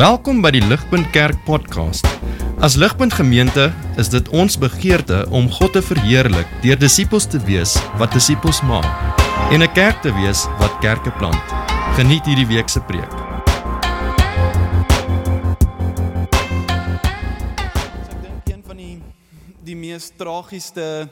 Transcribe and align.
Welkom 0.00 0.38
by 0.40 0.48
die 0.54 0.62
Ligpunt 0.64 1.10
Kerk 1.12 1.42
podcast. 1.44 2.06
As 2.64 2.72
Ligpunt 2.80 3.12
Gemeente 3.12 3.66
is 4.00 4.08
dit 4.08 4.30
ons 4.32 4.54
begeerte 4.56 5.26
om 5.28 5.50
God 5.52 5.74
te 5.76 5.82
verheerlik 5.84 6.48
deur 6.62 6.80
disippels 6.80 7.26
te 7.28 7.36
wees 7.44 7.74
wat 8.00 8.16
disippels 8.16 8.62
maak 8.64 8.88
en 9.52 9.60
'n 9.60 9.72
kerk 9.76 10.00
te 10.00 10.08
wees 10.16 10.46
wat 10.56 10.72
kerke 10.80 11.12
plant. 11.20 11.44
Geniet 12.00 12.24
hierdie 12.24 12.48
week 12.48 12.72
se 12.72 12.80
preek. 12.80 13.12
Ek 18.08 18.20
dink 18.24 18.48
een 18.56 18.62
van 18.64 18.76
die 18.76 19.02
die 19.64 19.76
mees 19.76 20.12
tragiese 20.16 21.10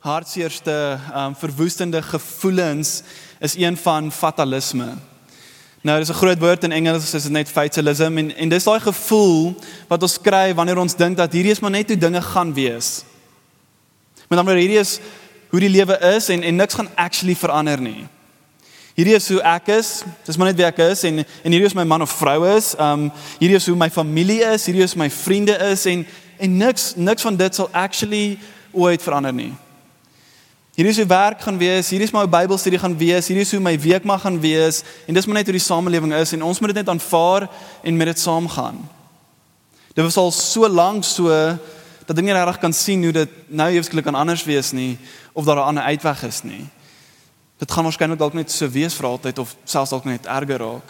hartseerste 0.00 0.98
um 1.14 1.34
verwoestende 1.36 2.02
gevoelens 2.02 3.02
is 3.38 3.54
een 3.54 3.76
van 3.76 4.10
fatalisme. 4.10 4.98
Nou 5.86 5.98
dis 5.98 6.08
'n 6.08 6.18
groot 6.18 6.38
woord 6.38 6.64
in 6.64 6.72
Engels, 6.72 7.14
is 7.14 7.22
dit 7.22 7.32
net 7.32 7.48
fatalism 7.48 8.18
en 8.18 8.36
en 8.36 8.48
dis 8.48 8.64
daai 8.64 8.80
gevoel 8.80 9.54
wat 9.88 10.02
ons 10.02 10.20
kry 10.20 10.54
wanneer 10.54 10.78
ons 10.78 10.96
dink 10.96 11.16
dat 11.16 11.32
hierdie 11.32 11.52
is 11.52 11.60
maar 11.60 11.70
net 11.70 11.88
hoe 11.88 11.98
dinge 11.98 12.22
gaan 12.22 12.54
wees. 12.54 13.04
Met 14.28 14.38
ander 14.38 14.44
woorde 14.44 14.60
hierdie 14.60 14.80
is 14.80 14.98
hoe 15.48 15.60
die 15.60 15.68
lewe 15.68 15.98
is 16.16 16.28
en 16.28 16.42
en 16.42 16.56
niks 16.56 16.74
gaan 16.74 16.88
actually 16.94 17.34
verander 17.34 17.80
nie. 17.80 18.06
Hierdie 18.94 19.14
is 19.14 19.28
hoe 19.28 19.40
ek 19.42 19.68
is. 19.68 20.02
Dis 20.24 20.36
maar 20.36 20.46
net 20.46 20.56
wie 20.56 20.66
ek 20.66 20.78
is 20.78 21.02
en 21.02 21.18
en 21.18 21.52
hierdie 21.52 21.66
is 21.66 21.74
my 21.74 21.84
man 21.84 22.02
of 22.02 22.10
vrou 22.10 22.56
is. 22.56 22.74
Um 22.78 23.12
hierdie 23.38 23.56
is 23.56 23.66
hoe 23.66 23.76
my 23.76 23.90
familie 23.90 24.42
is, 24.42 24.66
hierdie 24.66 24.82
is 24.82 24.94
my 24.94 25.10
vriende 25.10 25.54
is 25.70 25.86
en 25.86 26.06
en 26.38 26.56
niks 26.56 26.94
niks 26.96 27.22
van 27.22 27.36
dit 27.36 27.54
sal 27.54 27.68
actually 27.72 28.38
ooit 28.72 29.02
verander 29.02 29.32
nie. 29.32 29.54
Hierdie 30.76 30.92
is 30.92 30.98
hoe 31.00 31.08
werk 31.08 31.40
gaan 31.40 31.56
wees, 31.56 31.88
hierdie 31.88 32.04
is 32.04 32.12
my 32.12 32.26
Bybelstudie 32.28 32.78
gaan 32.78 32.94
wees, 33.00 33.30
hierdie 33.30 33.46
is 33.46 33.52
hoe 33.56 33.62
my 33.64 33.78
week 33.80 34.04
mag 34.04 34.20
gaan 34.20 34.36
wees 34.42 34.82
en 35.08 35.16
dis 35.16 35.24
maar 35.24 35.38
net 35.38 35.48
hoe 35.48 35.56
die 35.56 35.64
samelewing 35.64 36.12
is 36.12 36.34
en 36.36 36.44
ons 36.44 36.60
moet 36.60 36.74
dit 36.74 36.82
net 36.82 36.90
aanvaar 36.92 37.46
en 37.80 37.96
met 37.96 38.10
dit 38.12 38.20
saamgaan. 38.20 38.82
Dit 39.96 40.04
was 40.04 40.18
al 40.20 40.28
so 40.36 40.68
lank 40.68 41.08
so 41.08 41.32
dat 42.06 42.12
ek 42.12 42.26
nie 42.26 42.36
regtig 42.36 42.60
kan 42.60 42.76
sien 42.76 43.08
hoe 43.08 43.14
dit 43.16 43.40
nou 43.48 43.70
eweslik 43.72 44.04
kan 44.04 44.20
anders 44.20 44.44
wees 44.44 44.74
nie 44.76 44.98
of 45.32 45.48
daar 45.48 45.64
'n 45.64 45.72
ander 45.72 45.88
uitweg 45.88 46.22
is 46.28 46.42
nie. 46.44 46.68
Dit 47.56 47.72
gaan 47.72 47.88
waarskynlik 47.88 48.18
dalk 48.18 48.34
net 48.34 48.52
so 48.52 48.68
wees 48.68 48.94
vir 48.94 49.06
altyd 49.08 49.38
of 49.38 49.56
selfs 49.64 49.90
dalk 49.90 50.04
net 50.04 50.26
erger 50.26 50.60
raak. 50.60 50.88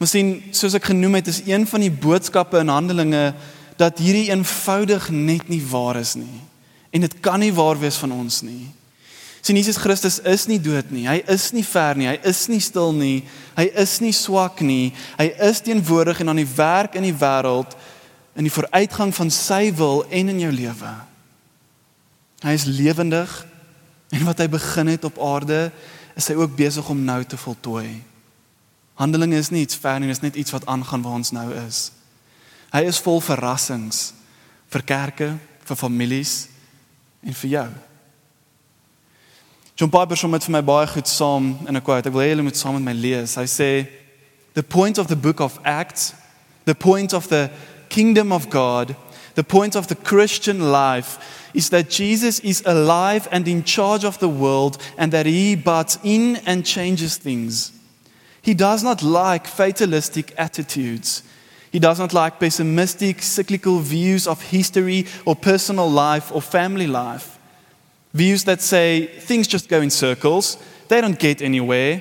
Miskien 0.00 0.42
soos 0.52 0.74
ek 0.74 0.84
genoem 0.84 1.14
het 1.14 1.26
is 1.26 1.42
een 1.44 1.66
van 1.66 1.80
die 1.80 1.92
boodskappe 1.92 2.58
in 2.58 2.68
Handelinge 2.68 3.34
dat 3.76 3.98
hierdie 3.98 4.30
eenvoudig 4.30 5.10
net 5.10 5.48
nie 5.48 5.62
waar 5.70 5.96
is 5.96 6.14
nie. 6.14 6.40
En 6.96 7.04
dit 7.04 7.16
kan 7.20 7.40
nie 7.42 7.52
waar 7.54 7.78
wees 7.78 7.98
van 8.00 8.14
ons 8.16 8.40
nie. 8.46 8.70
Sien 9.44 9.58
Jesus 9.58 9.78
Christus 9.78 10.16
is 10.26 10.46
nie 10.50 10.58
dood 10.58 10.88
nie. 10.90 11.04
Hy 11.06 11.20
is 11.30 11.50
nie 11.54 11.62
ver 11.66 11.98
nie. 11.98 12.08
Hy 12.08 12.16
is 12.26 12.46
nie 12.50 12.62
stil 12.64 12.94
nie. 12.96 13.20
Hy 13.54 13.68
is 13.78 13.98
nie 14.02 14.14
swak 14.16 14.62
nie. 14.64 14.94
Hy 15.20 15.28
is 15.46 15.60
teenwoordig 15.62 16.24
en 16.24 16.32
aan 16.32 16.40
die 16.40 16.54
werk 16.56 16.96
in 16.98 17.06
die 17.06 17.14
wêreld 17.14 17.76
in 18.36 18.44
die 18.44 18.52
vooruitgang 18.52 19.14
van 19.16 19.30
sy 19.32 19.70
wil 19.76 20.04
en 20.12 20.28
in 20.28 20.40
jou 20.44 20.52
lewe. 20.52 20.92
Hy 22.44 22.52
is 22.52 22.66
lewendig 22.68 23.32
en 24.12 24.26
wat 24.28 24.42
hy 24.42 24.48
begin 24.52 24.92
het 24.92 25.06
op 25.08 25.16
aarde, 25.24 25.70
is 26.16 26.28
hy 26.28 26.36
ook 26.36 26.52
besig 26.56 26.88
om 26.92 27.00
nou 27.04 27.22
te 27.24 27.38
voltooi. 27.40 27.88
Handelinge 29.00 29.40
is 29.40 29.50
nie 29.52 29.64
iets 29.64 29.78
ver 29.80 29.98
nie, 30.00 30.10
dis 30.12 30.22
net 30.24 30.36
iets 30.36 30.52
wat 30.54 30.68
aangaan 30.68 31.04
waar 31.04 31.18
ons 31.18 31.32
nou 31.36 31.48
is. 31.64 31.90
Hy 32.72 32.84
is 32.88 33.00
vol 33.00 33.22
verrassings 33.24 34.10
vir 34.72 34.84
kerke, 34.84 35.30
vir 35.66 35.80
families 35.80 36.46
en 37.26 37.34
vir 37.34 37.50
jou. 37.50 37.68
John 39.76 39.90
Piper 39.92 40.16
sê 40.16 40.28
met 40.30 40.44
vir 40.46 40.54
my 40.54 40.62
baie 40.64 40.86
goed 40.88 41.08
saam 41.08 41.50
in 41.68 41.76
'n 41.76 41.82
quote. 41.82 42.06
Ek 42.06 42.14
wil 42.14 42.22
hê 42.22 42.30
julle 42.30 42.42
moet 42.42 42.56
saam 42.56 42.74
met 42.74 42.82
my 42.82 42.92
lees. 42.94 43.34
Hy 43.34 43.44
sê 43.44 43.86
the 44.54 44.62
point 44.62 44.98
of 44.98 45.08
the 45.08 45.16
book 45.16 45.40
of 45.40 45.58
Acts, 45.64 46.14
the 46.64 46.74
point 46.74 47.12
of 47.12 47.28
the 47.28 47.50
kingdom 47.88 48.32
of 48.32 48.48
God, 48.48 48.96
the 49.34 49.44
point 49.44 49.76
of 49.76 49.86
the 49.88 49.94
Christian 49.94 50.72
life 50.72 51.18
is 51.52 51.68
that 51.68 51.90
Jesus 51.90 52.40
is 52.40 52.62
alive 52.64 53.28
and 53.30 53.46
in 53.46 53.64
charge 53.64 54.04
of 54.04 54.18
the 54.18 54.28
world 54.28 54.78
and 54.96 55.12
that 55.12 55.26
he 55.26 55.54
butts 55.54 55.98
in 56.02 56.36
and 56.46 56.64
changes 56.64 57.18
things. 57.18 57.72
He 58.40 58.54
does 58.54 58.82
not 58.82 59.02
like 59.02 59.46
fatalistic 59.46 60.32
attitudes. 60.38 61.22
He 61.76 61.80
does 61.80 61.98
not 61.98 62.14
like 62.14 62.40
pessimistic, 62.40 63.20
cyclical 63.20 63.80
views 63.80 64.26
of 64.26 64.40
history 64.40 65.04
or 65.26 65.36
personal 65.36 65.90
life 65.90 66.32
or 66.32 66.40
family 66.40 66.86
life. 66.86 67.38
Views 68.14 68.44
that 68.44 68.62
say 68.62 69.04
things 69.04 69.46
just 69.46 69.68
go 69.68 69.82
in 69.82 69.90
circles, 69.90 70.56
they 70.88 71.02
don't 71.02 71.18
get 71.18 71.42
anywhere. 71.42 72.00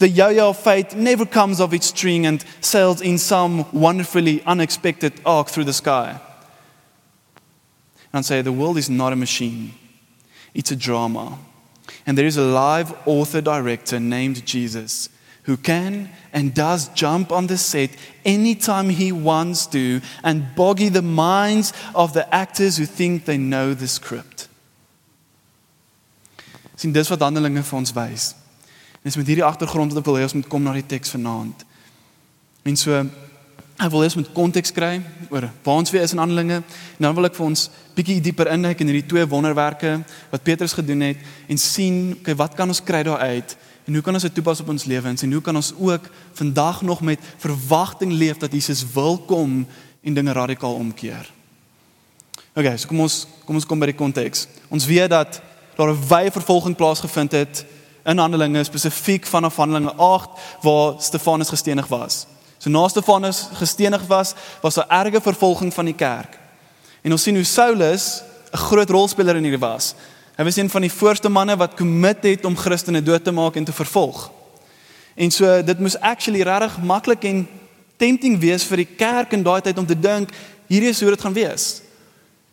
The 0.00 0.08
yo 0.08 0.30
yo 0.30 0.48
of 0.48 0.58
fate 0.58 0.96
never 0.96 1.24
comes 1.24 1.60
off 1.60 1.72
its 1.72 1.86
string 1.86 2.26
and 2.26 2.44
sails 2.60 3.00
in 3.00 3.18
some 3.18 3.70
wonderfully 3.70 4.42
unexpected 4.46 5.12
arc 5.24 5.48
through 5.48 5.66
the 5.66 5.72
sky. 5.72 6.20
And 8.12 8.26
say 8.26 8.42
the 8.42 8.50
world 8.50 8.78
is 8.78 8.90
not 8.90 9.12
a 9.12 9.16
machine, 9.16 9.74
it's 10.54 10.72
a 10.72 10.76
drama. 10.76 11.38
And 12.04 12.18
there 12.18 12.26
is 12.26 12.36
a 12.36 12.42
live 12.42 12.92
author 13.06 13.40
director 13.40 14.00
named 14.00 14.44
Jesus 14.44 15.08
who 15.44 15.56
can 15.56 16.08
and 16.32 16.54
does 16.54 16.88
jump 16.94 17.32
on 17.32 17.46
the 17.46 17.56
set 17.56 17.90
anytime 18.24 18.88
he 18.88 19.10
wants 19.12 19.66
to 19.66 20.00
and 20.22 20.54
boggy 20.54 20.88
the 20.88 21.02
minds 21.02 21.72
of 21.94 22.12
the 22.12 22.32
actors 22.34 22.76
who 22.76 22.86
think 22.86 23.24
they 23.24 23.36
know 23.36 23.74
the 23.74 23.88
script. 23.88 24.48
Sien 26.76 26.92
dis 26.92 27.10
wat 27.10 27.20
Handelinge 27.20 27.62
vir 27.62 27.78
ons 27.78 27.92
wys. 27.94 28.32
Dis 29.02 29.18
met 29.18 29.28
hierdie 29.28 29.46
agtergrond 29.46 29.92
wat 29.92 30.02
ek 30.02 30.08
wil 30.08 30.20
hê 30.20 30.24
ons 30.26 30.38
moet 30.38 30.48
kom 30.50 30.62
na 30.62 30.74
die 30.78 30.86
teks 30.86 31.12
vanaand. 31.14 31.66
En 32.66 32.78
so 32.78 32.94
ek 33.82 33.90
wil 33.90 34.04
ons 34.06 34.16
moet 34.20 34.30
konteks 34.34 34.70
kry 34.74 34.92
oor 35.32 35.48
waar 35.64 35.80
ons 35.80 35.90
weer 35.90 36.04
is 36.06 36.14
in 36.14 36.20
Handelinge 36.22 36.60
en 36.60 37.02
dan 37.02 37.16
wil 37.16 37.26
ek 37.26 37.34
vir 37.34 37.46
ons 37.48 37.64
bietjie 37.96 38.20
dieper 38.22 38.52
induik 38.52 38.82
in 38.82 38.92
hierdie 38.92 39.08
twee 39.10 39.26
wonderwerke 39.26 39.96
wat 40.30 40.44
Petrus 40.46 40.76
gedoen 40.76 41.02
het 41.08 41.50
en 41.50 41.58
sien 41.58 42.12
okay 42.14 42.36
wat 42.38 42.54
kan 42.58 42.70
ons 42.70 42.82
kry 42.84 43.02
daaruit 43.08 43.56
en 43.84 43.92
hoe 43.92 44.02
kan 44.02 44.14
ons 44.14 44.22
dit 44.22 44.34
toepas 44.34 44.60
op 44.60 44.68
ons 44.68 44.84
lewens 44.84 45.22
en 45.22 45.32
hoe 45.32 45.42
kan 45.42 45.56
ons 45.56 45.72
ook 45.78 46.08
vandag 46.38 46.82
nog 46.82 47.00
met 47.00 47.20
verwagting 47.38 48.12
leef 48.12 48.36
dat 48.36 48.52
Jesus 48.52 48.84
wil 48.94 49.18
kom 49.18 49.66
en 50.02 50.14
dinge 50.14 50.32
radikaal 50.32 50.74
omkeer. 50.74 51.30
Okay, 52.54 52.76
so 52.76 52.88
kom 52.88 53.00
ons 53.00 53.26
kom 53.46 53.56
ons 53.56 53.66
kom 53.66 53.80
by 53.80 53.88
die 53.90 53.96
konteks. 53.96 54.46
Ons 54.68 54.86
weet 54.86 55.10
dat 55.10 55.40
daar 55.76 55.90
'n 55.90 56.08
wye 56.08 56.30
vervolging 56.30 56.76
plaasgevind 56.76 57.32
het 57.32 57.64
in 58.04 58.18
Handelinge 58.18 58.64
spesifiek 58.64 59.26
vanaf 59.26 59.56
Handelinge 59.56 59.94
8 59.94 60.28
waar 60.62 60.94
Stefanus 60.98 61.48
gestenig 61.48 61.86
was. 61.86 62.26
So 62.58 62.70
na 62.70 62.88
Stefanus 62.88 63.48
gestenig 63.52 64.06
was, 64.06 64.34
was 64.60 64.74
daar 64.74 64.88
erge 64.88 65.20
vervolging 65.20 65.74
van 65.74 65.84
die 65.84 65.94
kerk. 65.94 66.38
En 67.02 67.12
ons 67.12 67.22
sien 67.22 67.34
hoe 67.34 67.44
Saulus 67.44 68.22
'n 68.52 68.56
groot 68.56 68.90
rolspeler 68.90 69.36
in 69.36 69.42
hierdie 69.42 69.68
was. 69.68 69.94
Hy 70.36 70.44
was 70.44 70.56
een 70.56 70.70
van 70.70 70.80
die 70.80 70.92
voorste 70.92 71.28
manne 71.28 71.56
wat 71.56 71.74
commit 71.76 72.22
het 72.24 72.44
om 72.44 72.56
Christene 72.56 73.02
dood 73.02 73.24
te 73.24 73.32
maak 73.32 73.56
en 73.56 73.64
te 73.64 73.72
vervolg. 73.72 74.30
En 75.14 75.30
so 75.30 75.62
dit 75.62 75.78
moes 75.78 75.98
actually 76.00 76.40
regtig 76.42 76.78
maklik 76.82 77.24
en 77.28 77.48
tempting 78.00 78.38
wees 78.40 78.64
vir 78.64 78.80
die 78.80 78.88
kerk 78.96 79.32
in 79.36 79.44
daai 79.44 79.60
tyd 79.60 79.78
om 79.78 79.86
te 79.86 79.98
dink 79.98 80.32
hierdie 80.72 80.88
is 80.88 81.00
hoe 81.00 81.12
dit 81.12 81.20
gaan 81.20 81.36
wees. 81.36 81.82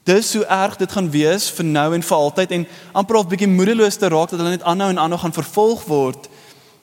Dis 0.04 0.34
hoe 0.36 0.44
erg 0.46 0.76
dit 0.76 0.92
gaan 0.92 1.08
wees 1.12 1.48
vir 1.56 1.66
nou 1.66 1.88
en 1.96 2.04
vir 2.04 2.18
altyd 2.18 2.52
en 2.58 2.68
amper 2.92 3.16
al 3.16 3.28
bietjie 3.32 3.48
moedeloos 3.48 3.98
te 3.98 4.12
raak 4.12 4.34
dat 4.34 4.40
hulle 4.42 4.58
net 4.58 4.68
aanhou 4.68 4.90
en 4.92 5.00
aanhou 5.00 5.22
gaan 5.24 5.40
vervolg 5.40 5.86
word 5.88 6.28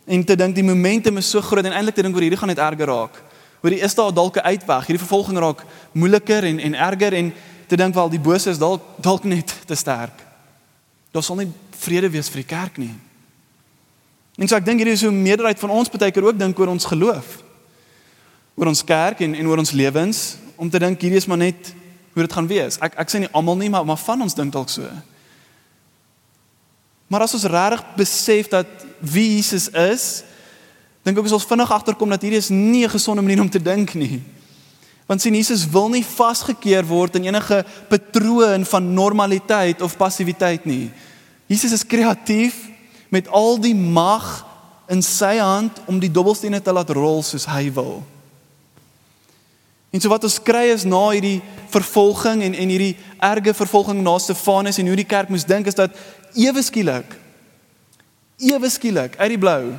en 0.07 0.25
te 0.25 0.37
dink 0.39 0.55
die 0.55 0.65
momentum 0.65 1.19
is 1.21 1.29
so 1.31 1.43
groot 1.45 1.67
en 1.67 1.75
eintlik 1.77 1.99
te 1.99 2.05
dink 2.07 2.17
oor 2.17 2.25
hierdie 2.25 2.41
gaan 2.41 2.55
net 2.55 2.63
erger 2.63 2.89
raak. 2.89 3.21
Hoor 3.61 3.75
jy 3.75 3.85
is 3.85 3.95
daar 3.95 4.15
dalk 4.15 4.37
'n 4.37 4.49
uitweg? 4.49 4.87
Hierdie 4.87 5.05
vervolging 5.05 5.39
raak 5.39 5.65
moeiliker 5.93 6.45
en 6.45 6.59
en 6.61 6.75
erger 6.75 7.13
en 7.13 7.35
te 7.69 7.77
dink 7.77 7.95
wel 7.95 8.09
die 8.09 8.21
bose 8.21 8.51
is 8.51 8.59
dalk 8.59 8.81
dalk 8.97 9.25
net 9.25 9.55
te 9.67 9.75
sterk. 9.75 10.26
Daar 11.17 11.25
sal 11.25 11.39
nie 11.41 11.49
vrede 11.81 12.11
wees 12.13 12.29
vir 12.29 12.43
die 12.43 12.51
kerk 12.51 12.77
nie. 12.81 12.93
En 14.37 14.49
so 14.49 14.57
ek 14.59 14.67
dink 14.67 14.83
hierdie 14.83 14.97
is 14.99 15.05
hoe 15.07 15.15
meerderheid 15.15 15.61
van 15.63 15.73
ons 15.73 15.89
baie 15.89 16.13
keer 16.13 16.29
ook 16.29 16.37
dink 16.37 16.59
oor 16.61 16.75
ons 16.75 16.85
geloof. 16.85 17.39
Oor 18.57 18.69
ons 18.69 18.85
kerk 18.85 19.23
en 19.25 19.35
en 19.35 19.49
oor 19.49 19.63
ons 19.65 19.73
lewens 19.73 20.23
om 20.61 20.69
te 20.73 20.81
dink 20.81 21.01
hierdie 21.01 21.21
is 21.21 21.29
maar 21.29 21.41
net 21.41 21.73
hoe 22.13 22.25
dit 22.25 22.37
gaan 22.37 22.49
wees. 22.49 22.77
Ek 22.85 22.99
ek 23.01 23.13
sê 23.13 23.23
nie 23.25 23.33
almal 23.33 23.57
nie, 23.61 23.73
maar 23.73 23.85
maar 23.89 24.01
van 24.01 24.25
ons 24.29 24.37
dink 24.37 24.53
dalk 24.53 24.73
so. 24.73 24.85
Maar 27.09 27.25
as 27.25 27.37
ons 27.39 27.49
regtig 27.49 27.85
besef 27.97 28.49
dat 28.53 28.87
wie 29.01 29.37
Jesus 29.37 29.69
is, 29.73 30.07
dink 31.07 31.17
ek 31.17 31.29
ons 31.29 31.37
sal 31.37 31.49
vinnig 31.49 31.73
agterkom 31.73 32.13
dat 32.13 32.25
hierdie 32.25 32.43
is 32.45 32.53
nie 32.53 32.85
'n 32.85 32.93
gesonde 32.93 33.23
manier 33.23 33.41
om 33.41 33.51
te 33.51 33.63
dink 33.63 33.95
nie. 33.95 34.21
Want 35.07 35.23
sien 35.23 35.35
Jesus 35.35 35.69
wil 35.71 35.89
nie 35.89 36.05
vasgekeer 36.05 36.85
word 36.85 37.15
in 37.15 37.25
enige 37.25 37.65
patroon 37.89 38.65
van 38.65 38.95
normaliteit 38.95 39.83
of 39.83 39.97
passiwiteit 39.97 40.65
nie. 40.67 40.91
Jesus 41.47 41.73
is 41.73 41.87
kreatief 41.87 42.69
met 43.09 43.29
al 43.29 43.59
die 43.63 43.75
mag 43.75 44.45
in 44.91 45.03
sy 45.03 45.37
hand 45.39 45.79
om 45.87 45.99
die 46.03 46.11
dobbelstene 46.11 46.61
te 46.63 46.75
laat 46.75 46.91
rol 46.91 47.23
soos 47.27 47.47
hy 47.51 47.71
wil. 47.75 48.03
En 49.95 50.03
so 50.03 50.11
wat 50.13 50.27
ons 50.27 50.41
kry 50.43 50.67
is 50.75 50.85
na 50.85 51.03
hierdie 51.15 51.39
vervolging 51.73 52.43
en 52.43 52.55
en 52.55 52.73
hierdie 52.73 52.97
erge 53.23 53.55
vervolging 53.55 54.03
na 54.03 54.19
Stefanus 54.19 54.79
en 54.79 54.91
hoe 54.91 54.99
die 54.99 55.09
kerk 55.09 55.31
moes 55.33 55.47
dink 55.47 55.71
is 55.71 55.79
dat 55.79 55.95
ewe 56.35 56.63
skielik 56.63 57.17
ewe 58.37 58.69
skielik 58.71 59.17
uit 59.17 59.33
die 59.33 59.41
blou 59.41 59.73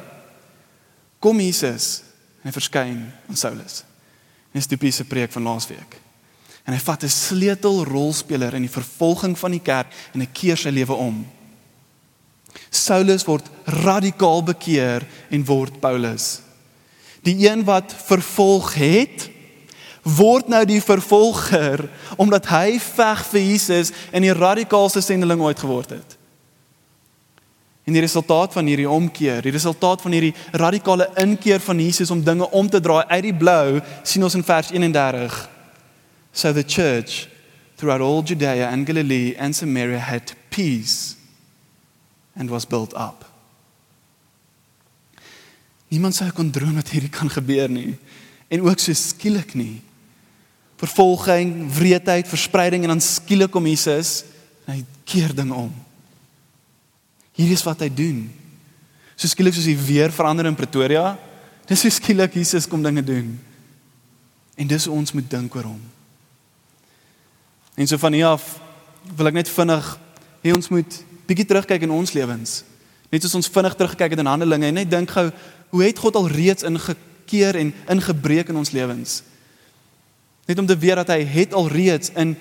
kom 1.22 1.40
Jesus 1.42 2.02
en 2.46 2.54
verskyn 2.54 3.00
aan 3.28 3.38
Saulus. 3.38 3.84
Dis 4.54 4.66
die 4.66 4.78
tipiese 4.78 5.06
preek 5.06 5.34
van 5.34 5.46
laasweek. 5.50 5.98
En 6.66 6.74
hy 6.74 6.80
vat 6.80 7.04
'n 7.04 7.10
sleutelrolspeler 7.10 8.56
in 8.56 8.66
die 8.66 8.78
vervolging 8.80 9.38
van 9.38 9.52
die 9.52 9.64
kerk 9.64 9.94
en 10.14 10.22
hy 10.22 10.30
keer 10.32 10.58
sy 10.58 10.70
lewe 10.70 10.94
om. 10.94 11.26
Saulus 12.70 13.26
word 13.28 13.48
radikaal 13.84 14.44
bekeer 14.44 15.06
en 15.30 15.46
word 15.46 15.80
Paulus. 15.84 16.42
Die 17.26 17.50
een 17.50 17.64
wat 17.68 17.92
vervolg 18.08 18.74
het, 18.80 19.30
word 20.08 20.48
nou 20.48 20.62
die 20.68 20.80
vervolger 20.84 21.84
omdat 22.16 22.48
hy 22.52 22.78
veg 22.80 23.26
vir 23.32 23.44
Jesus 23.44 23.92
en 24.16 24.24
die 24.24 24.36
radikaalste 24.36 25.04
sendeling 25.04 25.42
ooit 25.44 25.60
geword 25.60 25.98
het. 25.98 26.16
En 27.88 27.96
die 27.96 28.04
resultaat 28.04 28.56
van 28.56 28.68
hierdie 28.68 28.90
omkeer, 28.90 29.42
die 29.44 29.56
resultaat 29.56 30.02
van 30.04 30.16
hierdie 30.16 30.34
radikale 30.60 31.08
inkeer 31.24 31.60
van 31.64 31.80
Jesus 31.80 32.12
om 32.12 32.24
dinge 32.24 32.50
om 32.52 32.70
te 32.70 32.82
draai 32.84 33.04
uit 33.08 33.24
die 33.30 33.36
blou, 33.36 33.80
sien 34.04 34.24
ons 34.28 34.36
in 34.36 34.44
vers 34.44 34.72
31. 34.76 35.38
So 36.32 36.52
the 36.54 36.64
church 36.68 37.28
throughout 37.76 38.04
all 38.04 38.24
Judea 38.24 38.68
and 38.72 38.88
Galilee 38.88 39.36
and 39.40 39.56
Samaria 39.56 40.00
had 40.00 40.36
peace 40.50 41.17
and 42.38 42.50
was 42.50 42.68
built 42.68 42.94
up. 42.94 43.26
Niemand 45.88 46.16
sou 46.16 46.28
kon 46.36 46.52
droom 46.52 46.76
dat 46.80 46.90
hierdie 46.92 47.12
kan 47.14 47.30
gebeur 47.32 47.72
nie 47.72 47.96
en 48.48 48.64
ook 48.64 48.80
so 48.80 48.96
skielik 48.96 49.54
nie. 49.60 49.82
Vervolging, 50.80 51.66
wreedheid, 51.74 52.28
verspreiding 52.30 52.86
en 52.86 52.96
dan 52.96 53.04
skielik 53.04 53.52
kom 53.52 53.66
Jesus 53.68 54.22
en 54.68 54.78
hy 54.78 54.84
keer 55.08 55.34
dinge 55.36 55.56
om. 55.56 55.72
Hier 57.36 57.52
is 57.52 57.64
wat 57.66 57.82
hy 57.84 57.90
doen. 57.92 58.22
So 59.18 59.30
skielik 59.30 59.56
soos 59.58 59.68
hy 59.68 59.76
weer 59.80 60.14
verander 60.14 60.48
in 60.50 60.56
Pretoria, 60.58 61.16
dis 61.68 61.84
so 61.84 61.92
skielik 61.92 62.38
Jesus 62.40 62.70
kom 62.70 62.84
dinge 62.86 63.04
doen. 63.04 63.34
En 64.58 64.70
dis 64.70 64.88
ons 64.92 65.14
moet 65.14 65.28
dink 65.30 65.56
oor 65.56 65.72
hom. 65.72 65.82
En 67.78 67.90
so 67.90 68.00
van 68.02 68.16
hier 68.16 68.32
af 68.32 68.46
wil 69.18 69.30
ek 69.30 69.38
net 69.38 69.52
vinnig 69.52 69.92
hê 70.44 70.54
ons 70.56 70.72
moet 70.74 71.02
bietjie 71.28 71.46
terugkyk 71.46 71.86
in 71.86 71.94
ons 71.94 72.14
lewens. 72.16 72.64
Net 73.12 73.24
soos 73.24 73.38
ons 73.40 73.50
vinnig 73.52 73.76
teruggekyk 73.76 74.16
het 74.16 74.20
in 74.24 74.30
Handelinge 74.30 74.68
en 74.68 74.80
net 74.80 74.92
dink 74.92 75.12
gou, 75.16 75.30
hoe 75.70 75.84
het 75.84 76.00
God 76.00 76.16
al 76.16 76.28
reeds 76.32 76.64
ingekeer 76.68 77.56
en 77.60 77.74
ingebreek 77.88 78.50
in 78.52 78.60
ons 78.60 78.72
lewens? 78.72 79.22
Net 80.48 80.60
om 80.60 80.66
te 80.66 80.78
weet 80.78 80.96
dat 81.04 81.12
hy 81.16 81.24
het 81.28 81.54
al 81.54 81.68
reeds 81.68 82.12
in 82.16 82.36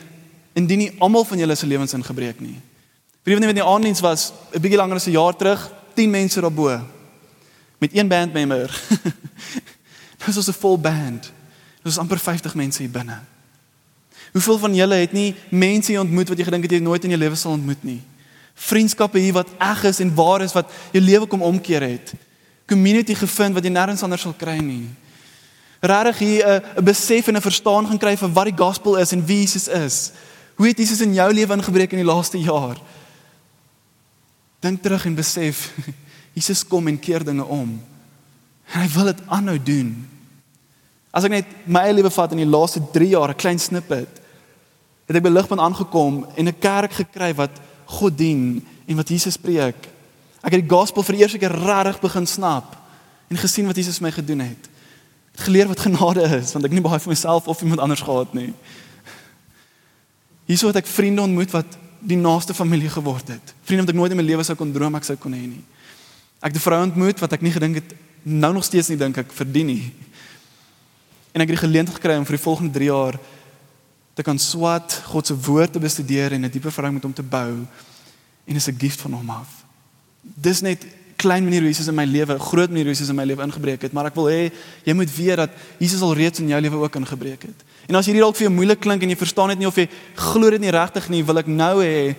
indien 0.57 0.79
nie 0.79 0.93
almal 1.05 1.27
van 1.29 1.39
julle 1.39 1.55
se 1.55 1.67
lewens 1.69 1.93
ingebreek 1.93 2.39
nie. 2.41 2.57
Wie 3.27 3.35
weet 3.35 3.43
nie 3.43 3.51
wat 3.51 3.59
die 3.59 3.67
aanddiens 3.67 4.01
was 4.01 4.33
'n 4.55 4.61
bietjie 4.61 4.79
langer 4.79 4.97
as 4.97 5.07
'n 5.07 5.19
jaar 5.19 5.37
terug, 5.37 5.71
10 5.95 6.11
mense 6.11 6.41
daarbo 6.41 6.81
met 7.79 7.97
een 7.97 8.09
bandmember. 8.09 8.83
Dit 10.25 10.35
was 10.35 10.49
'n 10.49 10.53
vol 10.53 10.79
band. 10.79 11.23
Dit 11.23 11.83
was 11.83 11.99
amper 11.99 12.19
50 12.19 12.55
mense 12.55 12.83
hier 12.83 12.91
binne. 12.91 13.21
Hoeveel 14.33 14.59
van 14.59 14.75
julle 14.75 14.95
het 14.95 15.13
nie 15.13 15.35
mense 15.49 16.01
ontmoet 16.01 16.29
wat 16.29 16.39
jy 16.39 16.45
gedink 16.45 16.63
het 16.63 16.73
jy 16.73 16.79
nooit 16.79 17.05
in 17.05 17.11
jou 17.11 17.21
lewe 17.21 17.35
sal 17.35 17.53
ontmoet 17.53 17.83
nie? 17.83 18.03
Vriendskappe 18.57 19.21
hier 19.21 19.37
wat 19.37 19.51
eg 19.61 19.85
is 19.85 20.01
en 20.01 20.15
waar 20.17 20.41
is 20.41 20.55
wat 20.57 20.71
jou 20.93 21.03
lewe 21.05 21.27
kom 21.29 21.43
omkeer 21.45 21.85
het. 21.85 22.15
Community 22.67 23.15
gevind 23.15 23.55
wat 23.55 23.65
jy 23.65 23.71
nêrens 23.71 24.03
anders 24.03 24.25
sal 24.25 24.35
kry 24.37 24.57
nie. 24.65 24.89
Regtig 25.85 26.19
hier 26.19 26.63
'n 26.77 26.85
besef 26.85 27.29
en 27.29 27.37
'n 27.37 27.41
verstaan 27.41 27.87
gaan 27.87 27.99
kry 27.99 28.17
van 28.17 28.33
wat 28.33 28.45
die 28.45 28.57
gospel 28.57 28.97
is 28.97 29.13
en 29.13 29.25
wie 29.27 29.41
Jesus 29.41 29.69
is. 29.69 30.13
Hoe 30.57 30.67
het 30.67 30.79
Jesus 30.79 31.01
in 31.01 31.15
jou 31.15 31.33
lewe 31.33 31.53
ingebreek 31.53 31.93
in 31.93 31.99
die 31.99 32.13
laaste 32.13 32.41
jaar? 32.41 32.81
Dink 34.61 34.83
terug 34.83 35.05
en 35.05 35.15
besef 35.15 35.73
Jesus 36.37 36.67
kom 36.67 36.87
en 36.89 36.99
keer 36.99 37.25
dinge 37.25 37.45
om. 37.45 37.83
En 38.73 38.81
hy 38.81 38.89
wil 38.89 39.05
dit 39.05 39.21
aanhou 39.27 39.63
doen. 39.63 40.09
As 41.11 41.25
ek 41.25 41.31
net 41.31 41.47
my 41.65 41.81
eie 41.81 41.95
lewe 41.97 42.11
vat 42.11 42.33
in 42.33 42.43
die 42.43 42.49
laaste 42.49 42.81
3 42.93 43.09
jaar, 43.09 43.31
'n 43.31 43.41
klein 43.41 43.59
snippet, 43.59 44.21
het 45.07 45.17
ek 45.17 45.23
by 45.23 45.31
Ligpunt 45.31 45.61
aangekom 45.61 46.27
en 46.37 46.49
'n 46.49 46.59
kerk 46.59 46.93
gekry 46.93 47.35
wat 47.35 47.61
God 47.87 48.19
dien 48.19 48.65
en 48.87 48.99
wat 48.99 49.09
Jesus 49.09 49.39
preek. 49.39 49.89
Ek 50.43 50.55
het 50.55 50.63
die 50.63 50.71
gospel 50.71 51.03
vir 51.07 51.21
eers 51.23 51.37
keer 51.39 51.55
regtig 51.55 52.01
begin 52.03 52.27
snap 52.27 52.77
en 53.31 53.39
gesien 53.41 53.67
wat 53.67 53.79
Jesus 53.79 54.01
my 54.03 54.13
gedoen 54.15 54.45
het. 54.45 54.69
Geleer 55.47 55.69
wat 55.69 55.83
genade 55.83 56.23
is, 56.39 56.53
want 56.55 56.65
ek 56.65 56.75
nie 56.75 56.85
baie 56.85 57.01
vir 57.03 57.13
myself 57.13 57.49
of 57.51 57.63
iemand 57.63 57.83
anders 57.83 58.05
gehad 58.05 58.35
nie. 58.35 58.53
Hierso 60.47 60.71
het 60.71 60.79
ek 60.81 60.91
vriende 60.91 61.25
ontmoet 61.27 61.51
wat 61.55 61.79
die 62.07 62.19
naaste 62.19 62.55
familie 62.55 62.91
geword 62.93 63.35
het. 63.35 63.55
Vriende 63.67 63.87
wat 63.87 63.95
ek 63.95 64.01
nooit 64.01 64.15
in 64.15 64.21
my 64.21 64.27
lewe 64.27 64.45
sou 64.47 64.55
kon 64.59 64.73
droom 64.73 64.95
ek 64.99 65.09
sou 65.09 65.17
kon 65.19 65.35
hê 65.35 65.43
nie. 65.43 65.65
Ek 66.41 66.53
het 66.53 66.57
'n 66.57 66.67
vrou 66.67 66.83
ontmoet 66.83 67.21
wat 67.21 67.33
ek 67.33 67.43
nie 67.43 67.53
gedink 67.53 67.75
het 67.75 67.95
nou 68.23 68.53
nog 68.53 68.65
steeds 68.65 68.89
nie 68.89 68.99
dink 68.99 69.17
ek 69.19 69.33
verdien 69.33 69.67
nie. 69.67 69.93
En 71.33 71.41
ek 71.41 71.51
het 71.51 71.59
die 71.59 71.67
geleentheid 71.67 71.99
gekry 71.99 72.17
om 72.17 72.25
vir 72.25 72.37
die 72.37 72.43
volgende 72.43 72.73
3 72.73 72.87
jaar 72.87 73.19
te 74.17 74.25
kan 74.25 74.39
swat 74.41 75.03
God 75.11 75.29
se 75.29 75.37
woord 75.37 75.75
te 75.77 75.83
bestudeer 75.83 76.33
en 76.33 76.45
'n 76.45 76.51
dieper 76.51 76.73
verhouding 76.73 77.03
met 77.03 77.05
hom 77.05 77.13
te 77.13 77.23
bou 77.23 77.67
en 78.47 78.55
is 78.57 78.69
'n 78.69 78.79
gift 78.79 79.01
van 79.01 79.13
hom 79.13 79.31
af. 79.31 79.65
Dis 80.23 80.61
net 80.61 80.87
klein 81.17 81.45
manier 81.45 81.61
hoe 81.61 81.69
Jesus 81.69 81.89
in 81.89 81.95
my 81.95 82.05
lewe, 82.05 82.39
groot 82.39 82.69
manier 82.69 82.85
hoe 82.85 82.93
Jesus 82.93 83.09
in 83.09 83.17
my 83.17 83.25
lewe 83.25 83.43
ingebreek 83.43 83.83
het, 83.83 83.93
maar 83.93 84.07
ek 84.07 84.15
wil 84.15 84.29
hê 84.29 84.53
jy 84.85 84.95
moet 84.95 85.11
weet 85.17 85.37
dat 85.37 85.51
Jesus 85.79 86.01
al 86.01 86.15
reeds 86.15 86.41
in 86.41 86.49
jou 86.49 86.61
lewe 86.61 86.77
ook 86.77 86.97
ingebreek 86.97 87.43
het. 87.43 87.65
En 87.89 87.95
as 87.95 88.07
hierdie 88.07 88.23
dalk 88.23 88.37
vir 88.37 88.49
jou 88.49 88.55
moeilik 88.55 88.81
klink 88.81 89.03
en 89.03 89.09
jy 89.09 89.17
verstaan 89.17 89.49
dit 89.49 89.59
nie 89.59 89.69
of 89.69 89.77
jy 89.77 89.89
glo 90.15 90.51
dit 90.51 90.61
nie 90.61 90.71
regtig 90.71 91.09
nie, 91.09 91.23
wil 91.25 91.39
ek 91.39 91.47
nou 91.47 91.83
hê 91.83 92.17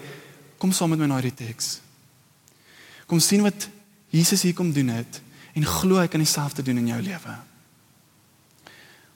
kom 0.57 0.71
saam 0.71 0.89
met 0.89 0.99
my 0.99 1.05
na 1.05 1.19
hierdie 1.21 1.45
teks. 1.45 1.79
Kom 3.07 3.19
sien 3.19 3.41
wat 3.45 3.69
Jesus 4.09 4.41
hier 4.41 4.53
kom 4.53 4.71
doen 4.73 4.89
het 4.89 5.21
en 5.55 5.65
glo 5.65 6.01
hy 6.01 6.07
kan 6.07 6.21
dieselfde 6.21 6.63
doen 6.63 6.77
in 6.77 6.88
jou 6.88 7.01
lewe. 7.01 7.38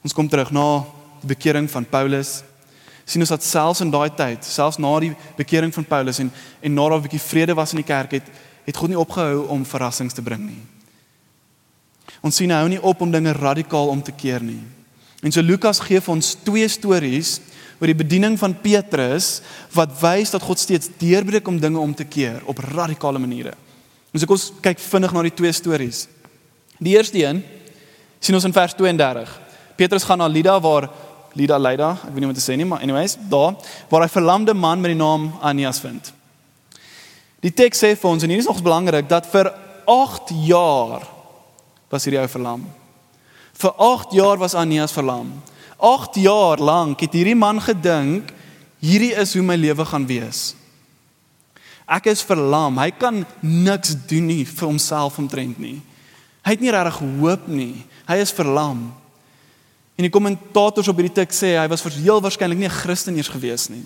Ons 0.02 0.14
kom 0.14 0.30
terug 0.30 0.52
na 0.52 0.84
die 1.22 1.30
bekering 1.36 1.70
van 1.70 1.86
Paulus. 1.86 2.42
Sien 3.06 3.22
ons 3.22 3.30
dat 3.34 3.44
selfs 3.44 3.82
in 3.82 3.92
daai 3.92 4.10
tyd, 4.16 4.46
selfs 4.46 4.78
na 4.78 5.00
die 5.00 5.14
bekering 5.38 5.74
van 5.74 5.86
Paulus 5.86 6.20
en 6.20 6.32
en 6.62 6.74
nadat 6.74 7.00
'n 7.00 7.08
bietjie 7.08 7.28
vrede 7.28 7.54
was 7.54 7.72
in 7.74 7.82
die 7.82 7.92
kerk 7.94 8.12
het, 8.12 8.28
het 8.66 8.78
God 8.78 8.90
nie 8.90 9.00
opgehou 9.00 9.48
om 9.48 9.66
verrassings 9.66 10.14
te 10.14 10.22
bring 10.22 10.46
nie. 10.46 10.62
Ons 12.22 12.36
sien 12.36 12.52
hou 12.52 12.68
nie 12.68 12.82
op 12.82 13.02
om 13.02 13.12
dinge 13.12 13.34
radikaal 13.34 13.88
om 13.88 14.02
te 14.02 14.12
keer 14.12 14.42
nie. 14.44 14.62
En 15.22 15.32
so 15.32 15.42
Lukas 15.42 15.80
gee 15.80 16.02
vir 16.02 16.14
ons 16.14 16.36
twee 16.44 16.68
stories 16.68 17.40
oor 17.82 17.90
die 17.90 17.98
bediening 17.98 18.38
van 18.38 18.54
Petrus 18.54 19.42
wat 19.74 19.94
wys 20.02 20.34
dat 20.34 20.42
God 20.46 20.60
steeds 20.60 20.90
deurbreek 21.02 21.48
om 21.48 21.60
dinge 21.60 21.80
om 21.80 21.94
te 21.94 22.06
keer 22.06 22.42
op 22.46 22.62
radikale 22.62 23.20
maniere. 23.20 23.54
Ons 24.14 24.26
ek 24.26 24.34
ons 24.34 24.50
kyk 24.62 24.80
vinnig 24.80 25.14
na 25.14 25.24
die 25.24 25.34
twee 25.34 25.54
stories. 25.56 26.08
Die 26.82 26.94
eerste 26.98 27.22
een 27.22 27.42
sien 28.22 28.38
ons 28.38 28.46
in 28.46 28.54
vers 28.54 28.76
32. 28.78 29.30
Petrus 29.78 30.06
gaan 30.06 30.22
na 30.22 30.28
Lida 30.30 30.60
waar 30.62 30.90
Lida 31.34 31.58
Lida, 31.60 31.92
ek 32.04 32.12
weet 32.12 32.20
nie 32.20 32.30
wat 32.32 32.40
te 32.40 32.44
sê 32.44 32.58
nie, 32.60 32.66
maar 32.68 32.82
anyways, 32.84 33.18
daar 33.30 33.56
waar 33.90 34.02
hy 34.02 34.08
'n 34.08 34.18
verlamde 34.18 34.54
man 34.54 34.82
met 34.82 34.92
die 34.92 35.04
naam 35.04 35.34
Anias 35.42 35.80
vind. 35.80 36.14
Die 37.42 37.54
teks 37.54 37.82
sê 37.82 37.96
vir 37.98 38.10
ons 38.10 38.24
en 38.24 38.30
hier 38.30 38.40
is 38.40 38.46
nog 38.46 38.62
belangrik 38.62 39.10
dat 39.10 39.26
vir 39.26 39.54
8 39.86 40.30
jaar 40.46 41.02
was 41.90 42.06
hierdie 42.06 42.22
ou 42.22 42.28
verlam. 42.28 42.66
Vir 43.54 43.74
8 43.78 44.14
jaar 44.14 44.38
was 44.38 44.56
Anias 44.56 44.92
verlam. 44.92 45.42
8 45.78 46.16
jaar 46.22 46.58
lank 46.58 47.02
het 47.02 47.14
hierdie 47.14 47.36
man 47.36 47.62
gedink 47.62 48.32
hierdie 48.82 49.14
is 49.18 49.34
hoe 49.34 49.44
my 49.44 49.56
lewe 49.56 49.86
gaan 49.86 50.06
wees. 50.06 50.56
Ek 51.92 52.06
is 52.06 52.24
verlam. 52.24 52.78
Hy 52.80 52.92
kan 52.96 53.26
niks 53.42 53.96
doen 54.08 54.30
nie 54.30 54.46
vir 54.46 54.68
homself 54.70 55.18
omtrent 55.20 55.60
nie. 55.60 55.82
Hy 56.46 56.56
het 56.56 56.64
nie 56.64 56.72
regtig 56.74 57.02
hoop 57.20 57.48
nie. 57.52 57.84
Hy 58.08 58.22
is 58.22 58.34
verlam. 58.34 58.92
En 60.02 60.08
die 60.08 60.14
kommentators 60.14 60.88
op 60.90 60.98
hierdie 60.98 61.14
teks 61.14 61.44
sê 61.44 61.52
hy 61.60 61.68
was 61.70 61.84
vir 61.86 61.94
heel 62.02 62.22
waarskynlik 62.26 62.58
nie 62.58 62.66
'n 62.66 62.74
Christen 62.74 63.16
eers 63.16 63.30
gewees 63.30 63.70
nie. 63.70 63.86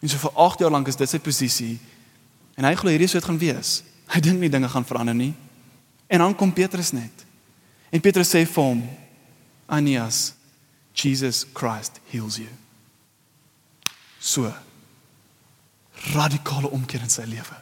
En 0.00 0.08
so 0.08 0.16
vir 0.16 0.32
8 0.32 0.60
jaar 0.60 0.70
lank 0.70 0.88
is 0.88 0.96
dit 0.96 1.08
sy 1.08 1.18
posisie. 1.18 1.78
En 2.56 2.64
hy 2.64 2.74
glo 2.74 2.88
hierdie 2.88 3.06
sou 3.06 3.20
dit 3.20 3.28
gaan 3.28 3.38
wees. 3.38 3.82
Hy 4.14 4.20
dink 4.20 4.40
nie 4.40 4.48
dinge 4.48 4.68
gaan 4.68 4.84
verander 4.84 5.14
nie. 5.14 5.34
En 6.08 6.18
dan 6.18 6.34
kom 6.34 6.52
Petrus 6.52 6.92
net. 6.92 7.12
En 7.92 8.00
Petrus 8.00 8.34
sê 8.34 8.46
vir 8.46 8.64
hom: 8.64 8.82
"Anias, 9.66 10.32
Jesus 10.94 11.44
Christ 11.52 12.00
heals 12.10 12.36
you." 12.36 12.48
So 14.18 14.52
radikale 16.14 16.70
omkeer 16.70 17.02
in 17.02 17.10
sy 17.10 17.22
lewe. 17.22 17.56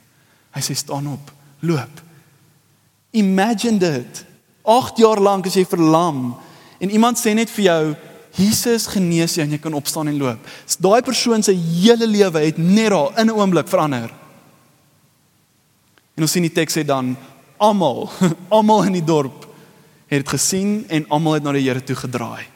Hy 0.52 0.60
sê 0.60 0.74
staan 0.74 1.06
op, 1.06 1.32
loop. 1.60 2.02
Imagine 3.10 3.78
dit. 3.78 4.24
8 4.62 4.98
jaar 4.98 5.20
lank 5.20 5.46
is 5.46 5.54
jy 5.54 5.66
verlam 5.66 6.36
en 6.78 6.90
iemand 6.90 7.18
sê 7.18 7.34
net 7.34 7.50
vir 7.50 7.64
jou 7.64 7.96
Jesus 8.36 8.86
genees 8.92 9.36
jou 9.36 9.44
en 9.46 9.54
jy 9.54 9.58
kan 9.58 9.74
opstaan 9.74 10.10
en 10.10 10.18
loop. 10.20 10.48
Daai 10.78 11.00
persoon 11.02 11.42
se 11.42 11.54
hele 11.56 12.06
lewe 12.06 12.42
het 12.44 12.58
net 12.58 12.90
daar 12.90 13.16
in 13.20 13.30
'n 13.30 13.36
oomblik 13.36 13.68
verander. 13.68 14.12
En 16.16 16.22
ons 16.22 16.32
sien 16.32 16.42
die 16.42 16.52
teks 16.52 16.76
sê 16.76 16.84
dan 16.84 17.16
almal, 17.56 18.10
almal 18.56 18.84
in 18.84 18.92
die 18.92 19.04
dorp 19.04 19.46
het 20.06 20.24
dit 20.24 20.28
gesien 20.28 20.84
en 20.88 21.08
almal 21.08 21.32
het 21.32 21.42
na 21.42 21.52
die 21.52 21.66
Here 21.66 21.82
toe 21.82 21.96
gedraai. 21.96 22.46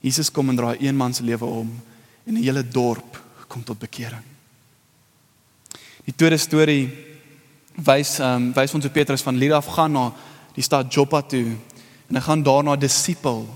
Jesus 0.00 0.30
kom 0.30 0.48
en 0.48 0.56
draai 0.56 0.76
een 0.80 0.96
man 0.96 1.14
se 1.14 1.22
lewe 1.22 1.44
om 1.44 1.82
en 2.26 2.34
'n 2.34 2.42
hele 2.42 2.62
dorp 2.62 3.22
kom 3.48 3.64
tot 3.64 3.78
bekering. 3.78 4.22
Die 6.04 6.14
tweede 6.14 6.36
storie 6.36 6.90
wys 7.74 8.18
ehm 8.18 8.34
um, 8.34 8.52
wys 8.52 8.74
ons 8.74 8.84
hoe 8.84 8.92
Petrus 8.92 9.22
van 9.22 9.36
Lida 9.36 9.56
af 9.56 9.66
gaan 9.66 9.92
na 9.92 10.12
die 10.54 10.62
stad 10.62 10.92
Joppa 10.92 11.22
toe 11.22 11.56
en 12.10 12.18
hy 12.18 12.22
gaan 12.26 12.42
daar 12.42 12.64
na 12.64 12.74
'n 12.74 12.80
disipel 12.80 13.46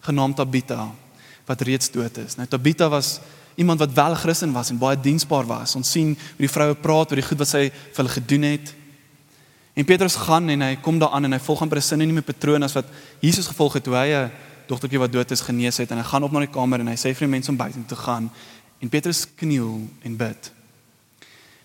genaamd 0.00 0.36
Tabitha 0.36 0.94
wat 1.46 1.60
reeds 1.60 1.90
dood 1.90 2.16
is. 2.18 2.36
Nou 2.36 2.46
Tabitha 2.48 2.88
was 2.88 3.20
iemand 3.54 3.78
wat 3.78 3.92
wel 3.92 4.14
Christen 4.14 4.52
was 4.52 4.70
en 4.70 4.78
baie 4.78 5.00
diensbaar 5.00 5.46
was. 5.46 5.74
Ons 5.74 5.90
sien 5.90 6.06
hoe 6.06 6.44
die 6.46 6.50
vroue 6.50 6.74
praat 6.74 7.10
oor 7.10 7.20
die 7.20 7.26
goed 7.26 7.38
wat 7.38 7.48
sy 7.48 7.70
vir 7.70 8.02
hulle 8.02 8.08
gedoen 8.08 8.42
het. 8.42 8.74
En 9.74 9.84
Petrus 9.84 10.16
gaan 10.16 10.48
en 10.48 10.60
hy 10.60 10.76
kom 10.80 10.98
daar 10.98 11.10
aan 11.16 11.24
en 11.24 11.32
hy 11.32 11.38
volg 11.38 11.62
aan 11.62 11.68
presies 11.68 11.98
nie 11.98 12.12
met 12.12 12.24
patroon 12.24 12.62
as 12.62 12.76
wat 12.76 12.86
Jesus 13.20 13.46
gevolg 13.46 13.78
het 13.78 13.84
toe 13.84 13.94
hy 13.94 14.08
'n 14.14 14.30
dogtertjie 14.66 14.98
wat 14.98 15.12
dood 15.12 15.30
is 15.30 15.40
genees 15.40 15.76
het 15.76 15.90
en 15.90 15.98
hy 15.98 16.04
gaan 16.04 16.22
op 16.22 16.32
na 16.32 16.40
die 16.40 16.52
kamer 16.52 16.80
en 16.80 16.88
hy 16.88 16.96
sê 16.96 17.14
vir 17.14 17.26
die 17.26 17.34
mense 17.34 17.50
om 17.50 17.56
buite 17.56 17.86
te 17.86 17.96
gaan 17.96 18.30
en 18.80 18.88
Petrus 18.88 19.26
kniel 19.36 19.88
en 20.02 20.16
bid. 20.16 20.52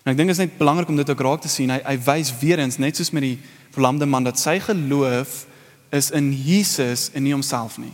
En 0.04 0.12
ek 0.12 0.16
dink 0.16 0.28
dit 0.28 0.38
is 0.38 0.44
net 0.44 0.58
belangrik 0.58 0.88
om 0.88 0.96
dit 0.96 1.10
ook 1.10 1.20
raak 1.20 1.40
te 1.40 1.48
sien. 1.48 1.70
Hy 1.70 1.80
hy 1.84 1.98
wys 1.98 2.32
weer 2.40 2.58
eens 2.58 2.78
net 2.78 2.96
soos 2.96 3.10
met 3.10 3.22
die 3.22 3.38
verlamde 3.70 4.06
man 4.06 4.24
dat 4.24 4.38
sy 4.38 4.58
geloof 4.60 5.46
is 5.92 6.10
in 6.10 6.32
Jesus 6.32 7.10
en 7.12 7.26
nie 7.26 7.34
homself 7.34 7.76
nie. 7.78 7.92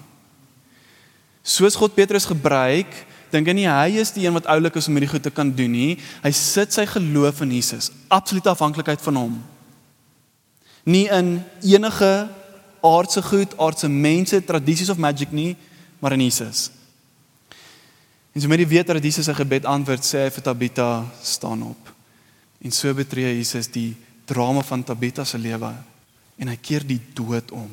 Soos 1.43 1.77
God 1.79 1.97
Petrus 1.97 2.29
gebruik, 2.29 2.93
dink 3.33 3.49
hy 3.51 3.55
nie 3.57 3.69
hy 3.69 3.99
is 4.01 4.13
die 4.15 4.27
een 4.27 4.37
wat 4.37 4.49
oulik 4.53 4.79
is 4.79 4.89
om 4.89 4.97
hierdie 4.97 5.11
goed 5.11 5.25
te 5.27 5.35
kan 5.35 5.51
doen 5.53 5.73
nie. 5.75 5.99
Hy 6.23 6.33
sit 6.37 6.75
sy 6.77 6.87
geloof 6.89 7.43
in 7.45 7.57
Jesus, 7.59 7.91
absolute 8.13 8.53
afhanklikheid 8.53 9.03
van 9.05 9.19
hom. 9.25 9.39
Nie 10.89 11.09
in 11.13 11.39
enige 11.67 12.13
aardse 12.85 13.23
goed, 13.27 13.57
aardse 13.59 13.91
mense, 13.91 14.39
tradisies 14.47 14.93
of 14.95 15.01
magic 15.03 15.35
nie, 15.35 15.57
maar 15.99 16.15
in 16.15 16.23
Jesus. 16.29 16.69
En 18.33 18.41
so 18.45 18.49
met 18.49 18.63
die 18.63 18.71
weet 18.71 18.87
dat 18.87 19.03
Jesus 19.03 19.27
sy 19.27 19.35
gebed 19.35 19.67
antwoord, 19.67 20.05
sê 20.07 20.29
hy 20.29 20.31
vir 20.31 20.45
Tabitha, 20.47 20.89
staan 21.27 21.65
op. 21.67 21.91
En 22.63 22.75
so 22.75 22.93
betree 22.95 23.35
Jesus 23.35 23.67
die 23.75 23.97
drama 24.29 24.63
van 24.63 24.85
Tabitha 24.87 25.25
se 25.27 25.41
lewe 25.41 25.73
en 26.39 26.51
hy 26.53 26.57
keer 26.63 26.87
die 26.87 27.01
dood 27.19 27.51
om. 27.57 27.71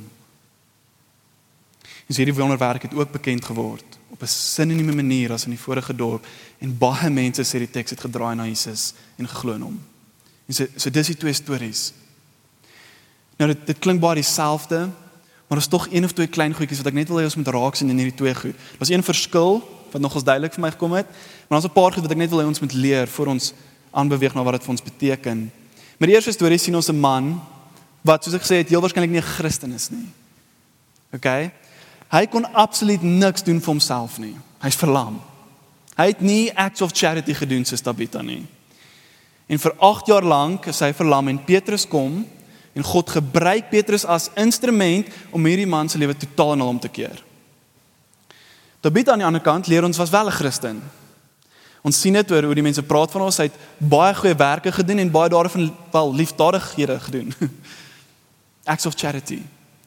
En 2.05 2.13
so 2.13 2.21
hierdie 2.21 2.37
wonderwerk 2.37 2.81
het 2.81 2.93
ook 2.93 3.11
bekend 3.11 3.45
geword 3.45 3.95
op 4.15 4.21
'n 4.21 4.27
sinonieme 4.27 4.95
manier 4.95 5.31
as 5.31 5.43
in 5.43 5.49
die 5.49 5.59
vorige 5.59 5.95
dorp 5.95 6.25
en 6.57 6.77
baie 6.77 7.09
mense 7.09 7.43
sê 7.43 7.57
die 7.57 7.69
teks 7.69 7.89
het 7.89 7.99
gedraai 7.99 8.35
na 8.35 8.45
Jesus 8.45 8.93
en 9.15 9.27
geglo 9.27 9.53
in 9.53 9.61
hom. 9.61 9.83
En 10.45 10.53
so 10.53 10.65
so 10.75 10.89
dis 10.89 11.07
die 11.07 11.17
twee 11.17 11.33
stories. 11.33 11.93
Nou 13.37 13.53
dit 13.53 13.65
dit 13.67 13.79
klink 13.79 13.99
baie 13.99 14.15
dieselfde, 14.15 14.77
maar 15.47 15.57
daar's 15.57 15.67
tog 15.67 15.87
een 15.91 16.03
of 16.03 16.11
twee 16.11 16.27
klein 16.27 16.53
goedjies 16.53 16.77
wat 16.77 16.87
ek 16.87 16.93
net 16.93 17.07
wil 17.07 17.17
hê 17.17 17.23
ons 17.23 17.35
moet 17.35 17.47
raak 17.47 17.75
sien 17.75 17.89
in 17.89 17.97
hierdie 17.97 18.17
twee 18.17 18.35
goed. 18.35 18.55
Daar's 18.77 18.89
een 18.89 19.03
verskil 19.03 19.61
wat 19.91 20.01
nogals 20.01 20.23
duidelik 20.23 20.53
vir 20.53 20.61
my 20.61 20.71
gekom 20.71 20.91
het, 20.93 21.07
maar 21.47 21.59
daar's 21.59 21.71
'n 21.71 21.73
paar 21.73 21.91
goed 21.91 22.01
wat 22.01 22.11
ek 22.11 22.17
net 22.17 22.29
wil 22.29 22.39
hê 22.39 22.45
ons 22.45 22.59
moet 22.59 22.73
leer 22.73 23.07
voor 23.07 23.27
ons 23.27 23.53
aanbeweeg 23.91 24.33
na 24.33 24.43
wat 24.43 24.53
dit 24.53 24.63
vir 24.63 24.71
ons 24.71 24.83
beteken. 24.83 25.51
Met 25.97 26.09
die 26.09 26.15
eerste 26.15 26.31
storie 26.31 26.57
sien 26.57 26.75
ons 26.75 26.89
'n 26.89 26.99
man 26.99 27.41
wat 28.01 28.23
soos 28.23 28.33
ek 28.33 28.41
gesê 28.41 28.55
het 28.55 28.69
heel 28.69 28.81
waarskynlik 28.81 29.09
nie 29.09 29.19
'n 29.19 29.33
Christen 29.35 29.71
is 29.71 29.89
nie. 29.89 30.07
OK? 31.11 31.51
Hy 32.13 32.25
kon 32.31 32.45
absoluut 32.53 33.01
niks 33.01 33.43
doen 33.43 33.59
vir 33.59 33.73
homself 33.73 34.19
nie. 34.21 34.35
Hy's 34.61 34.77
verlam. 34.79 35.19
Hy 35.95 36.09
het 36.11 36.21
nie 36.21 36.51
acts 36.51 36.83
of 36.83 36.93
charity 36.93 37.33
gedoen 37.33 37.65
soos 37.65 37.81
Tabitha 37.81 38.21
nie. 38.21 38.43
En 39.47 39.61
vir 39.61 39.75
8 39.79 40.09
jaar 40.09 40.25
lank 40.25 40.67
is 40.67 40.81
hy 40.81 40.91
verlam 40.93 41.29
en 41.31 41.43
Petrus 41.45 41.85
kom 41.87 42.23
en 42.75 42.83
God 42.83 43.09
gebruik 43.09 43.69
Petrus 43.71 44.05
as 44.05 44.31
instrument 44.35 45.07
om 45.31 45.45
hierdie 45.45 45.69
man 45.69 45.89
se 45.89 46.01
lewe 46.01 46.17
totaal 46.17 46.55
en 46.57 46.65
al 46.65 46.73
om 46.73 46.81
te 46.81 46.91
keer. 46.91 47.21
Tabitha 48.83 49.13
aan 49.13 49.23
die 49.23 49.29
ander 49.29 49.41
kant 49.41 49.69
leer 49.71 49.85
ons 49.87 49.97
was 49.97 50.11
wel 50.11 50.27
'n 50.27 50.37
Christen. 50.39 50.81
Ons 51.85 52.01
sien 52.01 52.17
oor 52.17 52.43
hoe 52.43 52.55
die 52.55 52.65
mense 52.65 52.83
praat 52.83 53.11
van 53.11 53.21
ons, 53.21 53.37
hy 53.37 53.43
het 53.43 53.57
baie 53.77 54.13
goeie 54.13 54.35
werke 54.35 54.71
gedoen 54.71 54.99
en 54.99 55.11
baie 55.11 55.29
daarvan 55.29 55.69
wel 55.91 56.13
liefdadighede 56.13 56.99
gedoen. 56.99 57.33
Acts 58.73 58.85
of 58.85 58.95
charity. 58.97 59.43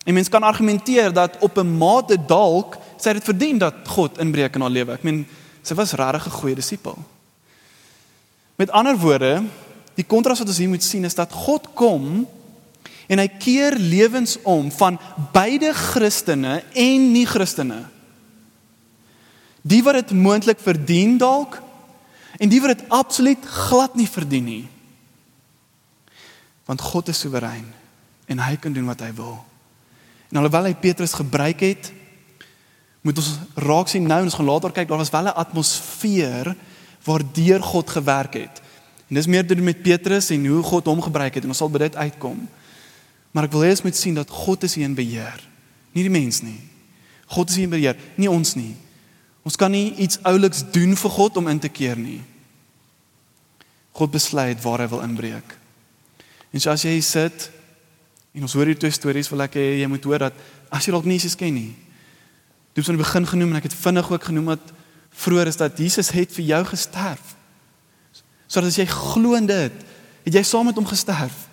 En 0.08 0.14
mens 0.14 0.28
kan 0.28 0.42
argumenteer 0.42 1.12
dat 1.12 1.36
op 1.38 1.58
'n 1.58 1.76
mate 1.76 2.16
dalk 2.26 2.78
sy 2.96 3.12
dit 3.12 3.24
verdien 3.24 3.58
dat 3.58 3.74
God 3.84 4.18
inbreek 4.18 4.54
in 4.54 4.60
haar 4.60 4.70
lewe. 4.70 4.92
Ek 4.92 5.02
meen, 5.02 5.26
sy 5.62 5.74
was 5.74 5.92
regtig 5.92 6.26
'n 6.26 6.38
goeie 6.40 6.54
disipel. 6.54 6.96
Met 8.56 8.70
ander 8.70 8.96
woorde, 8.96 9.42
die 9.94 10.04
kontras 10.04 10.38
wat 10.38 10.48
ons 10.48 10.58
hier 10.58 10.68
moet 10.68 10.82
sien 10.82 11.04
is 11.04 11.14
dat 11.14 11.32
God 11.32 11.68
kom 11.74 12.26
en 13.06 13.18
hy 13.18 13.28
keer 13.28 13.76
lewens 13.76 14.38
om 14.42 14.70
van 14.70 14.98
beide 15.32 15.74
Christene 15.74 16.64
en 16.72 17.12
nie 17.12 17.26
Christene. 17.26 17.84
Die 19.60 19.82
wat 19.82 19.94
dit 19.94 20.10
moontlik 20.10 20.58
verdien 20.60 21.18
dalk 21.18 21.62
en 22.38 22.48
die 22.48 22.60
wat 22.60 22.78
dit 22.78 22.88
absoluut 22.88 23.44
glad 23.44 23.94
nie 23.94 24.08
verdien 24.08 24.44
nie. 24.44 24.68
Want 26.64 26.80
God 26.80 27.08
is 27.08 27.20
soewerein 27.20 27.74
en 28.26 28.38
hy 28.38 28.56
kan 28.56 28.72
doen 28.72 28.86
wat 28.86 29.00
hy 29.00 29.12
wil. 29.12 29.47
En 30.28 30.40
alhoewel 30.40 30.70
hy 30.70 30.74
Petrus 30.74 31.16
gebruik 31.16 31.60
het, 31.64 31.92
moet 33.00 33.18
ons 33.20 33.30
raak 33.54 33.88
sien 33.88 34.04
nou 34.04 34.18
en 34.20 34.28
ons 34.28 34.36
gaan 34.36 34.48
later 34.48 34.74
kyk, 34.74 34.88
daar 34.90 35.00
was 35.00 35.14
wel 35.14 35.30
'n 35.30 35.40
atmosfeer 35.44 36.56
waardeur 37.04 37.62
God 37.62 37.90
gewerk 37.90 38.34
het. 38.34 38.60
En 39.08 39.14
dis 39.14 39.26
meer 39.26 39.46
te 39.46 39.54
doen 39.54 39.64
met 39.64 39.82
Petrus 39.82 40.30
en 40.30 40.46
hoe 40.46 40.62
God 40.62 40.86
hom 40.86 41.00
gebruik 41.02 41.34
het 41.34 41.42
en 41.42 41.48
ons 41.48 41.58
sal 41.58 41.70
by 41.70 41.78
dit 41.78 41.96
uitkom. 41.96 42.48
Maar 43.30 43.44
ek 43.44 43.52
wil 43.52 43.64
hê 43.64 43.70
ons 43.70 43.82
moet 43.82 43.96
sien 43.96 44.14
dat 44.14 44.30
God 44.30 44.62
is 44.62 44.76
in 44.76 44.94
beheer, 44.94 45.40
nie 45.92 46.02
die 46.02 46.12
mens 46.12 46.42
nie. 46.42 46.60
God 47.26 47.50
is 47.50 47.56
in 47.56 47.70
beheer, 47.70 47.96
nie 48.16 48.30
ons 48.30 48.54
nie. 48.54 48.76
Ons 49.42 49.56
kan 49.56 49.70
nie 49.70 49.94
iets 49.96 50.18
ouliks 50.22 50.64
doen 50.72 50.96
vir 50.96 51.10
God 51.10 51.36
om 51.36 51.48
in 51.48 51.58
te 51.58 51.68
keer 51.68 51.96
nie. 51.96 52.20
God 53.92 54.10
besluit 54.10 54.60
waar 54.62 54.78
hy 54.84 54.88
wil 54.88 55.00
inbreek. 55.00 55.56
En 56.52 56.60
so 56.60 56.70
as 56.70 56.84
jy 56.84 57.00
sit 57.00 57.50
En 58.36 58.44
ons 58.44 58.52
hoor 58.52 58.70
hier 58.70 58.78
twee 58.78 58.92
stories 58.92 59.30
wil 59.32 59.44
ek 59.46 59.56
hê 59.58 59.66
jy 59.80 59.88
moet 59.90 60.04
hoor 60.04 60.28
dat 60.28 60.40
as 60.74 60.86
jy 60.86 60.94
dalk 60.94 61.08
nie 61.08 61.16
Jesus 61.16 61.36
ken 61.38 61.54
nie. 61.54 61.72
Dit 62.76 62.84
is 62.84 62.90
aan 62.90 62.98
die 62.98 63.04
begin 63.04 63.26
genoem 63.26 63.54
en 63.54 63.60
ek 63.60 63.70
het 63.70 63.76
vinnig 63.80 64.10
ook 64.12 64.28
genoem 64.28 64.52
dat 64.52 64.72
vroeër 65.18 65.50
is 65.50 65.58
dat 65.58 65.78
Jesus 65.80 66.12
het 66.14 66.34
vir 66.36 66.44
jou 66.52 66.62
gesterf. 66.68 67.34
Sodat 68.46 68.70
as 68.70 68.78
jy 68.78 68.86
glo 68.88 69.36
in 69.38 69.48
dit, 69.48 69.84
het 70.24 70.36
jy 70.40 70.44
saam 70.46 70.68
met 70.68 70.76
hom 70.78 70.88
gesterf 70.88 71.46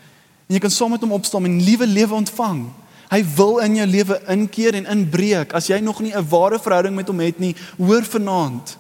en 0.46 0.58
jy 0.58 0.62
kan 0.62 0.74
saam 0.74 0.94
met 0.94 1.01
hom 1.01 1.15
opstaan 1.15 1.48
en 1.48 1.55
nuwe 1.58 1.88
lewe 1.89 2.20
ontvang. 2.20 2.67
Hy 3.10 3.22
wil 3.38 3.60
in 3.63 3.79
jou 3.79 3.88
lewe 3.89 4.17
inkeer 4.34 4.77
en 4.77 4.89
inbreek. 4.94 5.55
As 5.58 5.70
jy 5.70 5.79
nog 5.82 6.01
nie 6.01 6.13
'n 6.13 6.27
ware 6.29 6.60
verhouding 6.60 6.96
met 6.96 7.08
hom 7.08 7.20
het 7.20 7.39
nie, 7.39 7.55
hoor 7.77 8.03
vanaand. 8.03 8.77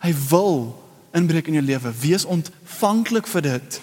Hy 0.00 0.14
wil 0.28 0.82
inbreek 1.12 1.46
in 1.48 1.54
jou 1.54 1.64
lewe. 1.64 1.92
Wees 2.00 2.24
ontvanklik 2.24 3.26
vir 3.26 3.42
dit. 3.42 3.80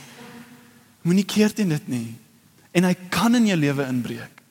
Moenie 1.02 1.26
keer 1.26 1.54
teen 1.54 1.70
dit 1.70 1.88
nie 1.88 2.23
en 2.74 2.88
hy 2.90 2.94
kan 3.14 3.36
in 3.38 3.48
jou 3.48 3.58
lewe 3.58 3.86
inbreek. 3.88 4.42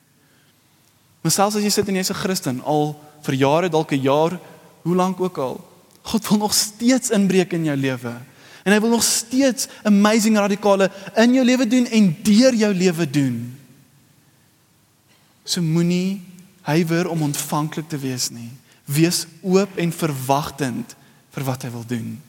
Maar 1.23 1.31
selfs 1.31 1.59
as 1.59 1.63
jy 1.63 1.71
sit 1.71 1.87
en 1.87 1.95
jy's 1.95 2.11
'n 2.11 2.21
Christen 2.23 2.61
al 2.63 2.95
vir 3.23 3.35
jare, 3.35 3.69
dalk 3.69 3.91
'n 3.91 4.01
jaar, 4.01 4.39
hoe 4.83 4.95
lank 4.95 5.19
ook 5.19 5.37
al, 5.37 5.59
God 6.03 6.27
wil 6.27 6.37
nog 6.37 6.53
steeds 6.53 7.09
inbreek 7.09 7.53
in 7.53 7.65
jou 7.65 7.77
lewe. 7.77 8.13
En 8.63 8.71
hy 8.71 8.79
wil 8.79 8.89
nog 8.89 9.03
steeds 9.03 9.67
amazing 9.83 10.37
radikale 10.37 10.91
in 11.15 11.33
jou 11.33 11.45
lewe 11.45 11.67
doen 11.67 11.85
en 11.85 12.15
deur 12.23 12.55
jou 12.55 12.73
lewe 12.73 13.09
doen. 13.09 13.37
So 15.43 15.61
moenie 15.61 16.21
huiwer 16.61 17.09
om 17.11 17.21
ontvanklik 17.21 17.89
te 17.89 17.97
wees 17.97 18.29
nie. 18.29 18.51
Wees 18.85 19.25
oop 19.41 19.77
en 19.77 19.91
verwagtend 19.91 20.95
vir 21.31 21.43
wat 21.43 21.63
hy 21.63 21.71
wil 21.71 21.83
doen. 21.87 22.21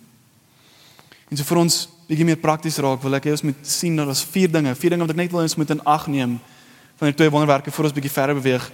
En 1.30 1.36
so 1.36 1.46
vir 1.46 1.62
ons 1.62 1.88
bietjie 2.08 2.24
meer 2.24 2.40
prakties 2.40 2.78
raak, 2.78 3.02
wil 3.02 3.14
ek 3.14 3.24
hê 3.24 3.34
ons 3.34 3.42
moet 3.42 3.66
sien 3.66 3.96
dat 3.96 4.08
ons 4.10 4.24
vier 4.34 4.50
dinge, 4.52 4.74
vier 4.74 4.90
dinge 4.90 5.06
wat 5.06 5.14
ek 5.14 5.22
net 5.22 5.32
wil 5.32 5.42
ons 5.42 5.56
moet 5.56 5.70
in 5.70 5.82
ag 5.88 6.06
neem 6.12 6.38
van 6.98 7.10
die 7.10 7.16
twee 7.16 7.30
wonderwerke 7.32 7.72
voor 7.74 7.88
ons 7.88 7.96
bietjie 7.96 8.12
verder 8.12 8.38
beweeg. 8.38 8.70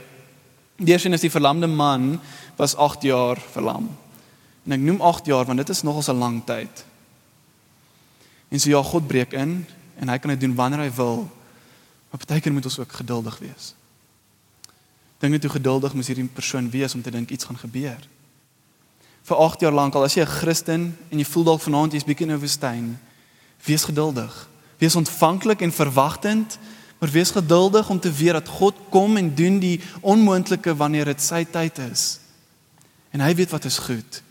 Die 0.81 0.93
eerste 0.93 1.13
is 1.13 1.25
die 1.25 1.33
verlamde 1.33 1.67
man 1.67 2.21
was 2.57 2.77
8 2.77 3.03
jaar 3.03 3.41
verlam. 3.53 3.89
En 4.65 4.77
ek 4.77 4.81
noem 4.81 5.01
8 5.01 5.29
jaar 5.31 5.49
want 5.49 5.61
dit 5.63 5.69
is 5.69 5.83
nogals 5.83 6.09
'n 6.09 6.19
lang 6.19 6.45
tyd. 6.45 6.85
En 8.51 8.61
so 8.61 8.71
ja, 8.71 8.83
God 8.83 9.07
breek 9.07 9.33
in 9.33 9.67
en 10.01 10.09
hy 10.09 10.19
kan 10.19 10.31
dit 10.31 10.41
doen 10.41 10.55
wanneer 10.55 10.81
hy 10.81 10.93
wil. 10.95 11.29
Maar 12.11 12.21
baie 12.27 12.41
keer 12.41 12.53
moet 12.53 12.65
ons 12.65 12.79
ook 12.79 12.93
geduldig 12.93 13.39
wees. 13.39 13.75
Dink 15.19 15.33
net 15.33 15.43
hoe 15.43 15.53
geduldig 15.53 15.95
moet 15.95 16.07
hierdie 16.07 16.25
persoon 16.25 16.71
wees 16.71 16.95
om 16.95 17.03
te 17.03 17.11
dink 17.11 17.31
iets 17.31 17.45
gaan 17.45 17.59
gebeur. 17.59 18.01
Vir 19.23 19.37
8 19.37 19.61
jaar 19.61 19.73
lank 19.73 19.95
al 19.95 20.05
as 20.05 20.15
jy 20.15 20.23
'n 20.23 20.27
Christen 20.27 20.97
en 21.11 21.19
jy 21.19 21.25
voel 21.25 21.45
dalk 21.45 21.61
vanaand 21.61 21.93
jy's 21.93 22.05
bietjie 22.05 22.27
in 22.27 22.33
'n 22.33 22.41
woestyn, 22.41 22.99
Wees 23.65 23.85
geduldig. 23.85 24.49
Wees 24.79 24.97
ontvanklik 24.97 25.61
en 25.61 25.73
verwagtend, 25.73 26.59
maar 26.99 27.09
wees 27.09 27.31
geduldig 27.31 27.89
om 27.89 28.01
te 28.01 28.13
weet 28.13 28.33
dat 28.33 28.49
God 28.49 28.75
kom 28.89 29.17
en 29.17 29.35
doen 29.35 29.59
die 29.59 29.81
onmoontlike 30.01 30.77
wanneer 30.77 31.05
dit 31.05 31.23
sy 31.23 31.45
tyd 31.45 31.79
is. 31.91 32.21
En 33.11 33.21
hy 33.21 33.35
weet 33.35 33.51
wat 33.51 33.65
is 33.65 33.79
goed. 33.79 34.23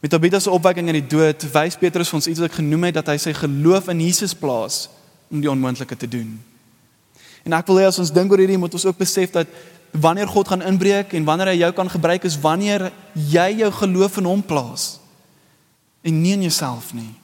Met 0.00 0.10
Tabitha 0.10 0.38
se 0.40 0.50
opwekking 0.50 0.86
uit 0.86 1.00
die 1.00 1.16
dood, 1.16 1.46
wys 1.52 1.78
Petrus 1.78 2.12
ons 2.12 2.26
iets 2.26 2.42
wat 2.42 2.52
ek 2.52 2.60
genoem 2.60 2.88
het 2.88 2.98
dat 2.98 3.08
hy 3.10 3.16
sy 3.20 3.32
geloof 3.34 3.88
in 3.90 4.04
Jesus 4.06 4.34
plaas 4.38 4.86
om 5.32 5.40
die 5.42 5.50
onmoontlike 5.50 5.96
te 5.96 6.08
doen. 6.10 6.36
En 7.46 7.54
ek 7.56 7.66
wil 7.70 7.80
hê 7.80 7.88
as 7.88 7.98
ons 8.02 8.12
dink 8.14 8.30
oor 8.30 8.42
hierdie 8.42 8.58
moet 8.60 8.74
ons 8.74 8.86
ook 8.86 8.98
besef 8.98 9.32
dat 9.34 9.50
wanneer 9.94 10.28
God 10.28 10.50
gaan 10.50 10.64
inbreek 10.66 11.14
en 11.16 11.26
wanneer 11.26 11.52
hy 11.52 11.58
jou 11.64 11.72
kan 11.74 11.90
gebruik 11.90 12.26
is 12.28 12.38
wanneer 12.42 12.90
jy 13.14 13.48
jou 13.62 13.70
geloof 13.80 14.18
in 14.20 14.28
hom 14.28 14.42
plaas 14.42 14.96
en 16.06 16.20
nie 16.22 16.34
in 16.36 16.44
jouself 16.46 16.92
nie. 16.94 17.14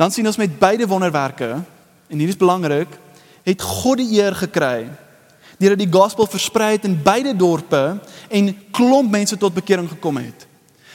Dan 0.00 0.10
sien 0.10 0.26
ons 0.26 0.40
met 0.40 0.58
beide 0.58 0.86
wonderwerke 0.88 1.58
en 2.08 2.18
hier 2.18 2.28
is 2.32 2.36
belangrik, 2.40 2.88
het 3.44 3.62
God 3.62 4.00
die 4.00 4.16
eer 4.16 4.34
gekry 4.34 4.88
deurdat 5.60 5.82
die 5.82 5.92
gospel 5.92 6.24
versprei 6.24 6.70
het 6.78 6.86
in 6.88 6.94
beide 7.04 7.34
dorpe 7.36 7.98
en 8.32 8.46
klomp 8.72 9.10
mense 9.12 9.36
tot 9.36 9.52
bekering 9.52 9.90
gekom 9.90 10.16
het. 10.16 10.46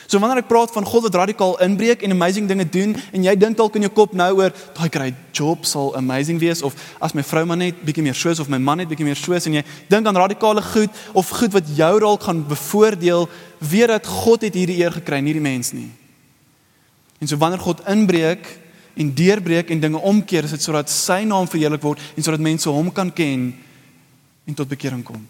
So 0.09 0.17
wanneer 0.17 0.41
ek 0.41 0.49
praat 0.49 0.73
van 0.73 0.85
God 0.89 1.05
wat 1.05 1.19
radikaal 1.21 1.53
inbreek 1.65 2.01
en 2.01 2.15
amazing 2.15 2.49
dinge 2.49 2.65
doen 2.73 2.95
en 3.13 3.27
jy 3.27 3.35
dink 3.37 3.57
dalk 3.61 3.77
in 3.77 3.85
jou 3.85 3.93
kop 3.93 4.17
nou 4.17 4.31
oor 4.39 4.57
daai 4.73 4.89
kry 4.89 5.11
job 5.37 5.69
sal 5.69 5.93
amazing 5.97 6.41
wees 6.41 6.65
of 6.65 6.73
as 6.97 7.13
my 7.13 7.21
vrou 7.25 7.45
maar 7.45 7.61
net 7.61 7.85
bietjie 7.85 8.05
meer 8.05 8.17
soos 8.17 8.41
of 8.41 8.49
my 8.49 8.57
man 8.57 8.81
net 8.81 8.89
bietjie 8.89 9.05
meer 9.05 9.21
soos 9.21 9.45
en 9.45 9.59
jy 9.59 9.65
dink 9.89 10.09
aan 10.09 10.17
radikale 10.17 10.65
goed 10.65 10.93
of 11.13 11.29
goed 11.29 11.53
wat 11.53 11.69
jou 11.77 11.93
dalk 12.01 12.25
gaan 12.25 12.41
bevoordeel, 12.49 13.29
weet 13.61 13.93
dat 13.93 14.13
God 14.25 14.49
het 14.49 14.57
hierdie 14.57 14.81
eer 14.81 14.97
gekry, 14.97 15.21
nie 15.21 15.37
die 15.37 15.45
mens 15.45 15.73
nie. 15.77 15.91
En 17.21 17.29
so 17.29 17.37
wanneer 17.37 17.61
God 17.61 17.85
inbreek 17.89 18.64
en 18.95 19.13
deurbreek 19.13 19.69
en 19.69 19.79
dinge 19.83 20.01
omkeer, 20.01 20.47
is 20.47 20.55
dit 20.55 20.63
sodat 20.63 20.91
sy 20.91 21.23
naam 21.27 21.47
verheerlik 21.51 21.83
word 21.83 22.01
en 22.15 22.23
sodat 22.23 22.43
mense 22.43 22.69
hom 22.69 22.91
kan 22.95 23.11
ken 23.13 23.49
en 24.45 24.57
tot 24.57 24.69
bekering 24.71 25.03
kom. 25.03 25.21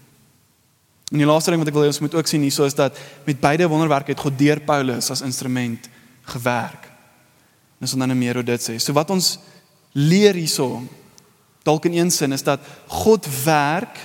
En 1.12 1.22
die 1.22 1.27
laaste 1.27 1.53
ding 1.53 1.62
wat 1.62 1.69
ek 1.69 1.77
wil 1.77 1.86
hê 1.86 1.93
ons 1.93 2.01
moet 2.01 2.17
ook 2.17 2.29
sien 2.29 2.43
hierso 2.45 2.65
is 2.65 2.77
dat 2.77 2.98
met 3.27 3.41
beide 3.41 3.69
wonderwerke 3.69 4.13
het 4.13 4.22
God 4.22 4.38
deur 4.39 4.62
Paulus 4.65 5.12
as 5.13 5.24
instrument 5.25 5.89
gewerk. 6.34 6.89
Dis 7.81 7.93
dan 7.93 8.07
nou 8.10 8.17
meer 8.17 8.39
hoe 8.39 8.45
dit 8.45 8.62
sê. 8.62 8.77
So 8.81 8.95
wat 8.98 9.12
ons 9.13 9.36
leer 9.93 10.38
hierso 10.38 10.81
dalk 11.65 11.86
in 11.89 11.98
een 11.98 12.12
sin 12.13 12.34
is 12.36 12.45
dat 12.45 12.62
God 12.91 13.25
werk 13.45 14.01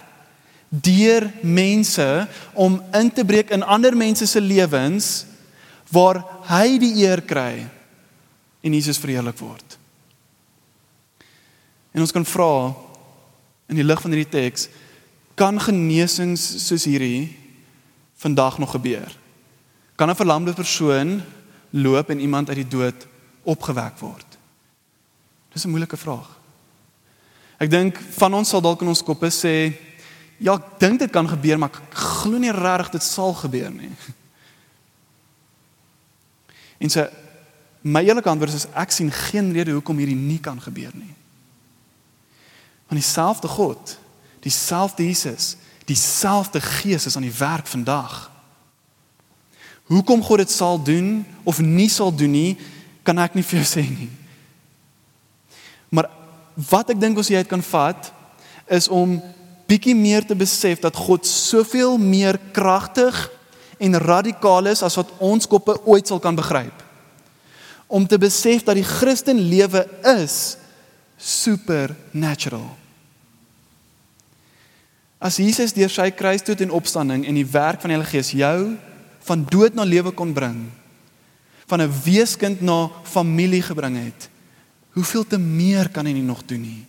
deur 0.71 1.27
mense 1.43 2.07
om 2.55 2.79
in 2.95 3.11
te 3.13 3.25
breek 3.27 3.51
in 3.51 3.67
ander 3.67 3.97
mense 3.97 4.27
se 4.27 4.41
lewens 4.41 5.27
waar 5.91 6.23
hy 6.47 6.79
die 6.79 6.95
eer 7.03 7.25
kry 7.27 7.67
en 8.61 8.73
Jesus 8.73 8.99
verheerlik 8.99 9.39
word. 9.39 9.79
En 11.91 12.01
ons 12.01 12.13
kan 12.13 12.25
vra 12.25 12.75
in 13.71 13.79
die 13.79 13.87
lig 13.87 14.01
van 14.03 14.15
hierdie 14.15 14.33
teks 14.33 14.69
kan 15.41 15.57
genesings 15.63 16.43
soos 16.67 16.85
hierdie 16.85 17.31
vandag 18.21 18.59
nog 18.61 18.75
gebeur? 18.77 19.09
Kan 19.97 20.11
'n 20.11 20.17
verlamde 20.17 20.53
persoon 20.53 21.23
loop 21.71 22.11
en 22.11 22.21
iemand 22.21 22.49
uit 22.49 22.57
die 22.57 22.69
dood 22.69 23.07
opgewek 23.43 23.99
word? 23.99 24.39
Dis 25.53 25.65
'n 25.65 25.71
moeilike 25.71 25.97
vraag. 25.97 26.39
Ek 27.59 27.71
dink 27.71 27.99
van 27.99 28.35
ons 28.35 28.49
sal 28.49 28.61
dalk 28.61 28.81
in 28.81 28.89
ons 28.89 29.03
koppe 29.03 29.31
sê 29.31 29.73
ja, 30.39 30.55
ek 30.55 30.79
dink 30.79 30.99
dit 30.99 31.11
kan 31.11 31.29
gebeur, 31.29 31.59
maar 31.59 31.69
ek 31.69 31.95
glo 31.95 32.39
nie 32.39 32.53
regtig 32.53 32.91
dit 32.91 33.03
sal 33.03 33.35
gebeur 33.35 33.71
nie. 33.71 33.91
En 36.81 36.89
sê 36.89 37.11
my 37.81 38.03
eerlike 38.05 38.29
antwoord 38.29 38.55
is 38.55 38.69
ek 38.77 38.93
sien 38.93 39.11
geen 39.13 39.53
rede 39.53 39.73
hoekom 39.73 39.99
hierdie 39.99 40.19
nie 40.19 40.41
kan 40.43 40.61
gebeur 40.61 40.93
nie. 40.95 41.15
Want 42.91 43.01
dieselfde 43.01 43.49
God 43.49 43.99
dieselfde 44.41 45.05
Jesus, 45.05 45.57
dieselfde 45.85 46.61
Gees 46.61 47.07
is 47.07 47.17
aan 47.17 47.27
die 47.27 47.39
werk 47.39 47.67
vandag. 47.67 48.31
Hoekom 49.85 50.23
God 50.23 50.39
dit 50.39 50.51
sal 50.51 50.83
doen 50.83 51.27
of 51.45 51.61
nie 51.61 51.89
sal 51.89 52.15
doen 52.15 52.31
nie, 52.31 52.59
kan 53.03 53.19
ek 53.19 53.37
nie 53.37 53.45
vir 53.49 53.61
jou 53.61 53.69
sê 53.69 53.85
nie. 53.85 54.11
Maar 55.91 56.11
wat 56.71 56.93
ek 56.95 57.01
dink 57.01 57.19
ons 57.19 57.31
uit 57.31 57.51
kan 57.51 57.63
vat 57.73 58.13
is 58.71 58.87
om 58.89 59.19
bietjie 59.71 59.97
meer 59.99 60.25
te 60.27 60.37
besef 60.39 60.81
dat 60.83 60.97
God 60.97 61.27
soveel 61.27 61.99
meer 61.99 62.39
kragtig 62.55 63.17
en 63.81 63.99
radikaal 63.99 64.71
is 64.71 64.83
as 64.87 64.97
wat 64.99 65.11
ons 65.23 65.49
koppe 65.51 65.75
ooit 65.89 66.07
sal 66.07 66.21
kan 66.23 66.39
begryp. 66.39 66.87
Om 67.91 68.07
te 68.07 68.19
besef 68.23 68.63
dat 68.67 68.79
die 68.79 68.87
Christen 68.87 69.41
lewe 69.51 69.83
is 70.15 70.57
supernatural. 71.19 72.69
As 75.21 75.37
Jesus 75.43 75.75
deur 75.77 75.91
sy 75.93 76.09
kruisdood 76.17 76.63
en 76.65 76.73
opstanding 76.73 77.27
en 77.29 77.37
die 77.37 77.45
werk 77.45 77.83
van 77.83 77.93
die 77.93 77.99
Heilige 77.99 78.17
Gees 78.17 78.31
jou 78.33 78.79
van 79.27 79.43
dood 79.53 79.75
na 79.77 79.85
lewe 79.85 80.15
kon 80.17 80.33
bring, 80.33 80.71
van 81.69 81.83
'n 81.83 81.93
weeskind 82.05 82.63
na 82.65 82.89
familie 83.05 83.63
gebring 83.63 83.97
het, 84.01 84.31
hoeveel 84.97 85.27
te 85.27 85.39
meer 85.39 85.91
kan 85.91 86.07
hy 86.07 86.13
nie 86.13 86.25
nog 86.25 86.43
doen 86.47 86.63
nie? 86.63 86.87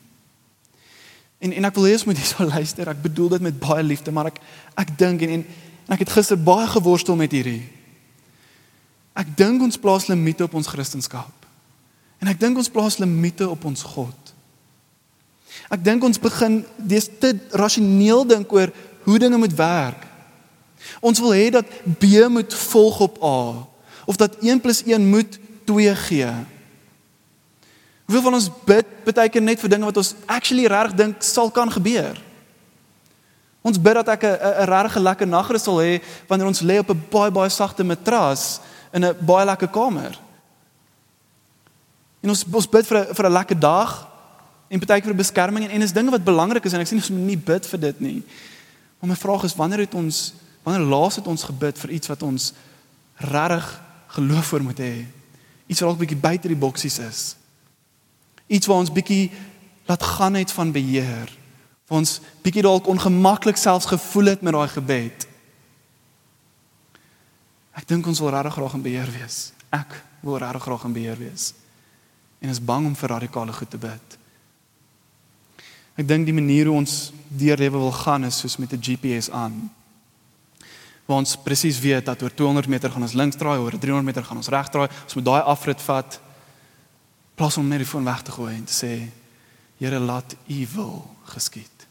En 1.41 1.51
en 1.51 1.65
ek 1.65 1.75
wil 1.75 1.83
hê 1.83 1.97
jy 1.97 2.05
moet 2.05 2.17
hierso 2.17 2.45
luister. 2.55 2.89
Ek 2.89 3.01
bedoel 3.01 3.29
dit 3.29 3.41
met 3.41 3.59
baie 3.59 3.83
liefde, 3.83 4.11
maar 4.11 4.31
ek 4.31 4.39
ek 4.77 4.97
dink 4.97 5.21
en, 5.21 5.29
en 5.29 5.45
en 5.87 5.97
ek 5.97 6.05
het 6.05 6.13
gister 6.15 6.37
baie 6.39 6.67
geworstel 6.71 7.17
met 7.19 7.31
hierdie. 7.31 7.67
Ek 9.13 9.27
dink 9.37 9.61
ons 9.61 9.77
plaas 9.77 10.07
limite 10.07 10.43
op 10.43 10.53
ons 10.53 10.67
Christendom. 10.67 11.31
En 12.21 12.29
ek 12.29 12.39
dink 12.39 12.57
ons 12.57 12.69
plaas 12.69 12.97
limite 13.01 13.47
op 13.49 13.65
ons 13.65 13.83
God. 13.83 14.33
Ek 15.71 15.83
dink 15.83 16.03
ons 16.03 16.19
begin 16.21 16.61
dis 16.77 17.09
te 17.19 17.33
rasioneel 17.51 18.23
dink 18.27 18.51
oor 18.53 18.71
hoe 19.03 19.19
dinge 19.19 19.37
moet 19.37 19.55
werk. 19.57 20.07
Ons 21.01 21.19
wil 21.19 21.33
hê 21.35 21.49
dat 21.53 21.67
B 21.99 22.27
moet 22.29 22.53
volg 22.71 22.99
op 22.99 23.21
A 23.23 23.41
of 24.05 24.17
dat 24.17 24.37
1 24.41 24.61
+ 24.61 24.83
1 24.85 25.09
moet 25.09 25.39
2 25.65 25.95
gee. 25.95 26.31
Hoeveel 28.05 28.23
van 28.23 28.33
ons 28.33 28.49
bid 28.65 28.85
baie 29.13 29.29
keer 29.29 29.41
net 29.41 29.59
vir 29.59 29.69
dinge 29.69 29.85
wat 29.85 29.97
ons 29.97 30.15
actually 30.25 30.67
reg 30.67 30.93
dink 30.93 31.23
sal 31.23 31.51
kan 31.51 31.71
gebeur? 31.71 32.17
Ons 33.61 33.77
bid 33.81 33.93
dat 33.93 34.07
ek 34.07 34.23
'n 34.23 34.65
regte 34.65 34.99
lekker 34.99 35.27
nagrus 35.27 35.63
sal 35.63 35.77
hê 35.77 36.01
wanneer 36.27 36.47
ons 36.47 36.61
lê 36.61 36.79
op 36.79 36.89
'n 36.89 37.03
baie 37.09 37.31
baie 37.31 37.49
sagte 37.49 37.83
matras 37.83 38.59
in 38.91 39.05
'n 39.05 39.15
baie 39.25 39.45
lekker 39.45 39.67
kamer. 39.67 40.19
En 42.21 42.29
ons 42.29 42.45
ons 42.51 42.69
bid 42.69 42.87
vir 42.87 42.97
'n 42.97 43.15
vir 43.15 43.25
'n 43.25 43.31
lekker 43.31 43.59
dag 43.59 44.07
en 44.67 44.79
baie 44.79 45.01
keer 45.01 45.11
vir 45.11 45.23
beskerming 45.23 45.65
en 45.65 45.71
en 45.71 45.81
is 45.81 45.93
dinge 45.93 46.11
wat 46.11 46.23
belangrik 46.23 46.65
is 46.65 46.73
en 46.73 46.79
ek 46.79 46.87
sê 46.87 46.93
ons 46.95 47.09
moet 47.09 47.27
nie 47.27 47.37
bid 47.37 47.65
vir 47.65 47.79
dit 47.79 47.99
nie. 47.99 48.23
Maar 48.99 49.09
my 49.09 49.15
vraag 49.15 49.43
is 49.43 49.55
wanneer 49.55 49.79
het 49.79 49.93
ons 49.93 50.33
wanneer 50.63 50.85
laas 50.85 51.15
het 51.15 51.27
ons 51.27 51.43
gebid 51.43 51.79
vir 51.79 51.89
iets 51.89 52.07
wat 52.07 52.23
ons 52.23 52.53
regtig 53.15 53.81
geloof 54.07 54.45
voor 54.45 54.61
moet 54.61 54.79
hê? 54.79 55.05
Iets 55.67 55.79
wat 55.79 55.89
dalk 55.89 55.99
bietjie 55.99 56.21
buite 56.21 56.47
die 56.47 56.55
boksies 56.59 56.99
is. 56.99 57.35
Iets 58.47 58.67
waar 58.67 58.77
ons 58.77 58.91
bietjie 58.91 59.31
laat 59.87 60.03
gaan 60.03 60.35
uit 60.35 60.51
van 60.51 60.71
beheer. 60.71 61.31
Waar 61.87 61.97
ons 62.03 62.19
bietjie 62.43 62.61
dalk 62.61 62.87
ongemaklik 62.87 63.57
selfs 63.57 63.89
gevoel 63.89 64.25
het 64.35 64.41
met 64.41 64.53
daai 64.53 64.67
gebed. 64.67 65.27
Ek 67.81 67.89
dink 67.89 68.05
ons 68.07 68.21
wil 68.21 68.29
regtig 68.29 68.53
graag 68.53 68.77
in 68.77 68.85
beheer 68.85 69.09
wees. 69.09 69.51
Ek 69.73 69.97
wil 70.21 70.37
regtig 70.37 70.67
graag 70.67 70.85
in 70.85 70.93
beheer 70.93 71.17
wees. 71.17 71.51
En 72.41 72.49
is 72.53 72.61
bang 72.61 72.85
om 72.85 72.95
vir 72.97 73.09
radikale 73.17 73.53
goed 73.53 73.69
te 73.69 73.79
bid. 73.81 74.17
Ek 75.97 76.07
dink 76.07 76.25
die 76.29 76.35
manier 76.35 76.69
hoe 76.69 76.77
ons 76.77 77.11
deur 77.27 77.57
lewe 77.57 77.81
wil 77.81 77.93
gaan 78.03 78.25
is 78.29 78.37
soos 78.37 78.57
met 78.61 78.73
'n 78.73 78.81
GPS 78.81 79.29
aan. 79.29 79.71
Waar 81.05 81.17
ons 81.17 81.35
presies 81.35 81.79
weet 81.79 82.05
dat 82.05 82.21
oor 82.21 82.33
200 82.33 82.67
meter 82.67 82.89
gaan 82.91 83.01
ons 83.01 83.13
links 83.13 83.35
draai, 83.35 83.57
oor 83.59 83.77
300 83.77 84.05
meter 84.05 84.23
gaan 84.23 84.37
ons 84.37 84.47
reg 84.47 84.69
draai. 84.69 84.89
Ons 85.03 85.13
moet 85.13 85.25
daai 85.25 85.41
afrit 85.41 85.81
vat. 85.81 86.19
Plaas 87.35 87.57
om 87.57 87.67
net 87.67 87.79
die 87.79 87.87
foon 87.87 88.03
weg 88.03 88.21
te 88.21 88.31
gooi 88.31 88.55
en 88.55 88.65
te 88.65 88.73
sê 88.73 89.11
Here 89.81 89.99
laat 89.99 90.35
U 90.47 90.67
wil 90.75 91.15
geskied. 91.23 91.87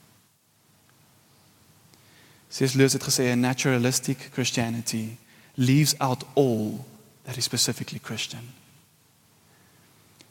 Sies 2.49 2.75
Lewis 2.75 2.93
het 2.93 3.03
gesê 3.03 3.33
a 3.33 3.35
naturalistic 3.35 4.31
Christianity 4.33 5.17
leaves 5.57 5.95
out 6.01 6.25
all 6.35 6.85
that 7.25 7.37
is 7.37 7.45
specifically 7.45 7.99
Christian. 7.99 8.43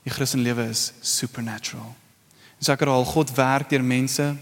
Die 0.04 0.12
Christelike 0.12 0.48
lewe 0.48 0.70
is 0.70 0.94
supernatural. 1.02 1.96
Seker 2.60 2.90
al 2.92 3.06
God 3.06 3.32
werk 3.38 3.70
deur 3.70 3.84
mense 3.84 4.36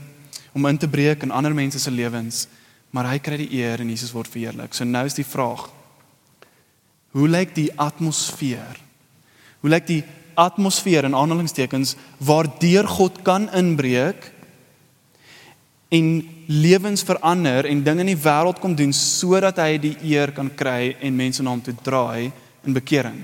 om 0.53 0.65
in 0.65 0.77
te 0.77 0.87
breek 0.89 1.23
in 1.23 1.31
ander 1.31 1.53
mense 1.53 1.79
se 1.79 1.91
lewens, 1.91 2.47
maar 2.89 3.09
hy 3.11 3.19
kry 3.21 3.37
die 3.37 3.51
eer 3.59 3.81
en 3.83 3.89
Jesus 3.91 4.13
word 4.15 4.31
verheerlik. 4.31 4.73
So 4.73 4.87
nou 4.87 5.05
is 5.05 5.17
die 5.17 5.27
vraag: 5.27 5.67
Hoe 7.13 7.27
lyk 7.29 7.53
die 7.57 7.69
atmosfeer? 7.77 8.79
Hoe 9.61 9.69
lyk 9.69 9.85
die 9.89 10.01
atmosfeer 10.37 11.05
in 11.05 11.17
aanhalingstekens 11.17 11.95
waardeur 12.21 12.87
God 12.89 13.21
kan 13.25 13.49
inbreek 13.57 14.31
en 15.89 16.29
lewens 16.47 17.03
verander 17.03 17.65
en 17.65 17.83
dinge 17.83 18.03
in 18.03 18.11
die 18.11 18.23
wêreld 18.23 18.59
kom 18.59 18.75
doen 18.75 18.93
sodat 18.93 19.59
hy 19.63 19.77
die 19.77 19.95
eer 20.03 20.31
kan 20.35 20.49
kry 20.49 20.95
en 20.99 21.15
mense 21.15 21.43
na 21.43 21.53
hom 21.53 21.61
toe 21.63 21.75
draai 21.83 22.31
in 22.67 22.75
bekering? 22.75 23.23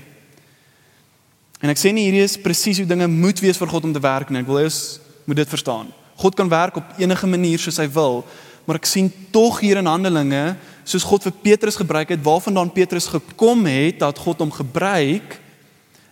En 1.64 1.72
ek 1.72 1.80
sê 1.80 1.92
nie 1.96 2.06
hierdie 2.08 2.24
is 2.24 2.40
presies 2.40 2.80
hoe 2.80 2.88
dinge 2.88 3.08
moet 3.08 3.40
wees 3.40 3.60
vir 3.60 3.70
God 3.70 3.86
om 3.88 3.92
te 3.92 4.02
werk 4.02 4.28
nie. 4.28 4.42
Ek 4.42 4.48
wil 4.48 4.60
hê 4.60 4.66
ons 4.68 4.80
moet 5.24 5.38
dit 5.40 5.48
verstaan. 5.48 5.88
God 6.20 6.36
kan 6.36 6.50
werk 6.50 6.76
op 6.76 6.98
enige 7.00 7.26
manier 7.26 7.58
soos 7.58 7.80
hy 7.80 7.86
wil, 7.90 8.22
maar 8.64 8.76
ek 8.76 8.88
sien 8.88 9.08
tog 9.32 9.60
hier 9.64 9.80
in 9.80 9.88
Handelinge 9.88 10.54
soos 10.84 11.06
God 11.08 11.24
vir 11.24 11.32
Petrus 11.44 11.78
gebruik 11.80 12.12
het, 12.12 12.20
waarvandaan 12.24 12.72
Petrus 12.72 13.08
gekom 13.08 13.64
het 13.66 14.02
dat 14.02 14.20
God 14.20 14.42
hom 14.44 14.52
gebruik, 14.52 15.38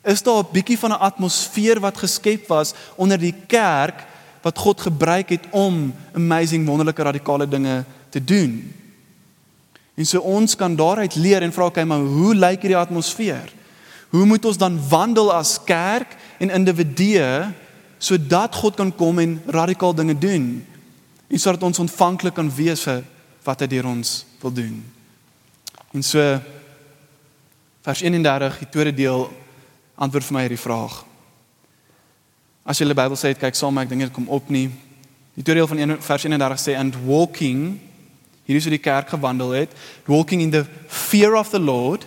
is 0.03 0.25
daar 0.25 0.43
'n 0.43 0.53
bietjie 0.53 0.79
van 0.79 0.93
'n 0.93 1.05
atmosfeer 1.09 1.81
wat 1.81 2.01
geskep 2.01 2.49
was 2.49 2.75
onder 2.97 3.19
die 3.19 3.35
kerk 3.47 4.09
wat 4.43 4.59
God 4.59 4.81
gebruik 4.81 5.29
het 5.35 5.47
om 5.51 5.93
amazing 6.15 6.67
wonderlike 6.67 7.03
radikale 7.03 7.49
dinge 7.49 7.85
te 8.11 8.25
doen. 8.25 8.75
En 9.95 10.07
so 10.07 10.21
ons 10.21 10.57
kan 10.57 10.77
daaruit 10.77 11.15
leer 11.15 11.43
en 11.43 11.53
vra 11.53 11.71
kyk 11.71 11.87
maar 11.87 12.03
hoe 12.03 12.35
lyk 12.35 12.65
hierdie 12.65 12.79
atmosfeer? 12.81 13.53
Hoe 14.13 14.27
moet 14.29 14.45
ons 14.45 14.59
dan 14.59 14.77
wandel 14.89 15.33
as 15.33 15.59
kerk 15.65 16.17
en 16.39 16.51
individue 16.51 17.53
sodat 18.03 18.55
God 18.55 18.77
kan 18.77 18.91
kom 18.95 19.19
en 19.23 19.39
radikaal 19.47 19.95
dinge 19.95 20.19
doen 20.19 20.67
en 21.33 21.39
sodat 21.41 21.63
ons 21.63 21.79
ontvanklik 21.85 22.35
kan 22.35 22.51
wees 22.51 22.83
vir 22.85 23.05
wat 23.47 23.63
hy 23.63 23.69
deur 23.71 23.89
ons 23.91 24.11
wil 24.43 24.53
doen. 24.55 24.75
En 25.93 26.05
so 26.05 26.21
vers 27.83 28.03
31, 28.03 28.59
die 28.63 28.69
tweede 28.71 28.95
deel 28.95 29.25
antwoord 29.99 30.29
vir 30.29 30.37
my 30.37 30.45
hierdie 30.47 30.61
vraag. 30.61 31.03
As 32.65 32.79
jy 32.79 32.87
die 32.87 32.95
Bybel 32.95 33.19
sê, 33.19 33.35
kyk 33.35 33.57
saam 33.59 33.79
ek 33.79 33.89
dink 33.91 34.07
dit 34.07 34.13
kom 34.15 34.29
op 34.31 34.51
nie. 34.51 34.69
Die 35.35 35.43
tweede 35.43 35.63
deel 35.63 35.71
van 35.71 35.79
1 35.79 36.03
vers 36.03 36.25
31 36.29 36.61
sê 36.61 36.77
and 36.79 36.97
walking 37.07 37.81
hier 38.45 38.59
is 38.59 38.67
hoe 38.67 38.75
die 38.75 38.83
kerk 38.83 39.13
gewandel 39.15 39.55
het, 39.55 39.71
walking 40.07 40.43
in 40.43 40.51
the 40.51 40.65
fear 40.89 41.37
of 41.39 41.51
the 41.51 41.61
Lord 41.61 42.05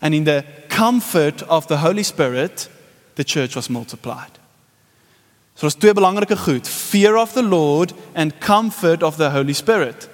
and 0.00 0.14
in 0.14 0.24
the 0.24 0.44
comfort 0.68 1.42
of 1.48 1.66
the 1.66 1.78
Holy 1.78 2.02
Spirit, 2.02 2.68
the 3.14 3.24
church 3.24 3.54
was 3.54 3.68
multiplied. 3.68 4.40
So 5.54 5.68
daar's 5.68 5.78
twee 5.78 5.94
belangrike 5.94 6.36
goed, 6.36 6.68
fear 6.68 7.16
of 7.16 7.32
the 7.32 7.42
Lord 7.42 7.94
and 8.14 8.38
comfort 8.40 9.02
of 9.02 9.16
the 9.16 9.30
Holy 9.30 9.52
Spirit. 9.52 10.08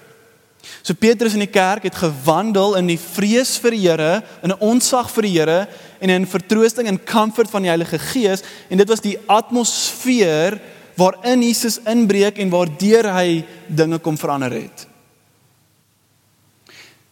So 0.82 0.94
Petrus 0.94 1.32
in 1.32 1.44
die 1.46 1.52
kerk 1.52 1.86
het 1.86 1.96
gewandel 1.96 2.76
in 2.76 2.90
die 2.90 2.98
vrees 3.00 3.56
vir 3.62 3.72
die 3.72 3.84
Here, 3.88 4.22
in 4.42 4.52
'n 4.52 4.60
ontzag 4.60 5.08
vir 5.10 5.22
die 5.22 5.36
Here 5.38 5.68
en 5.98 6.10
in 6.10 6.26
vertroosting 6.26 6.88
en 6.88 7.04
comfort 7.04 7.50
van 7.50 7.62
die 7.62 7.72
Heilige 7.72 7.98
Gees 7.98 8.44
en 8.68 8.78
dit 8.78 8.88
was 8.88 9.00
die 9.04 9.18
atmosfeer 9.26 10.60
waarin 10.98 11.42
Jesus 11.42 11.78
inbreek 11.86 12.38
en 12.38 12.50
waardeur 12.50 13.12
hy 13.14 13.44
dinge 13.66 13.98
kom 13.98 14.18
verander 14.18 14.52
het. 14.52 14.86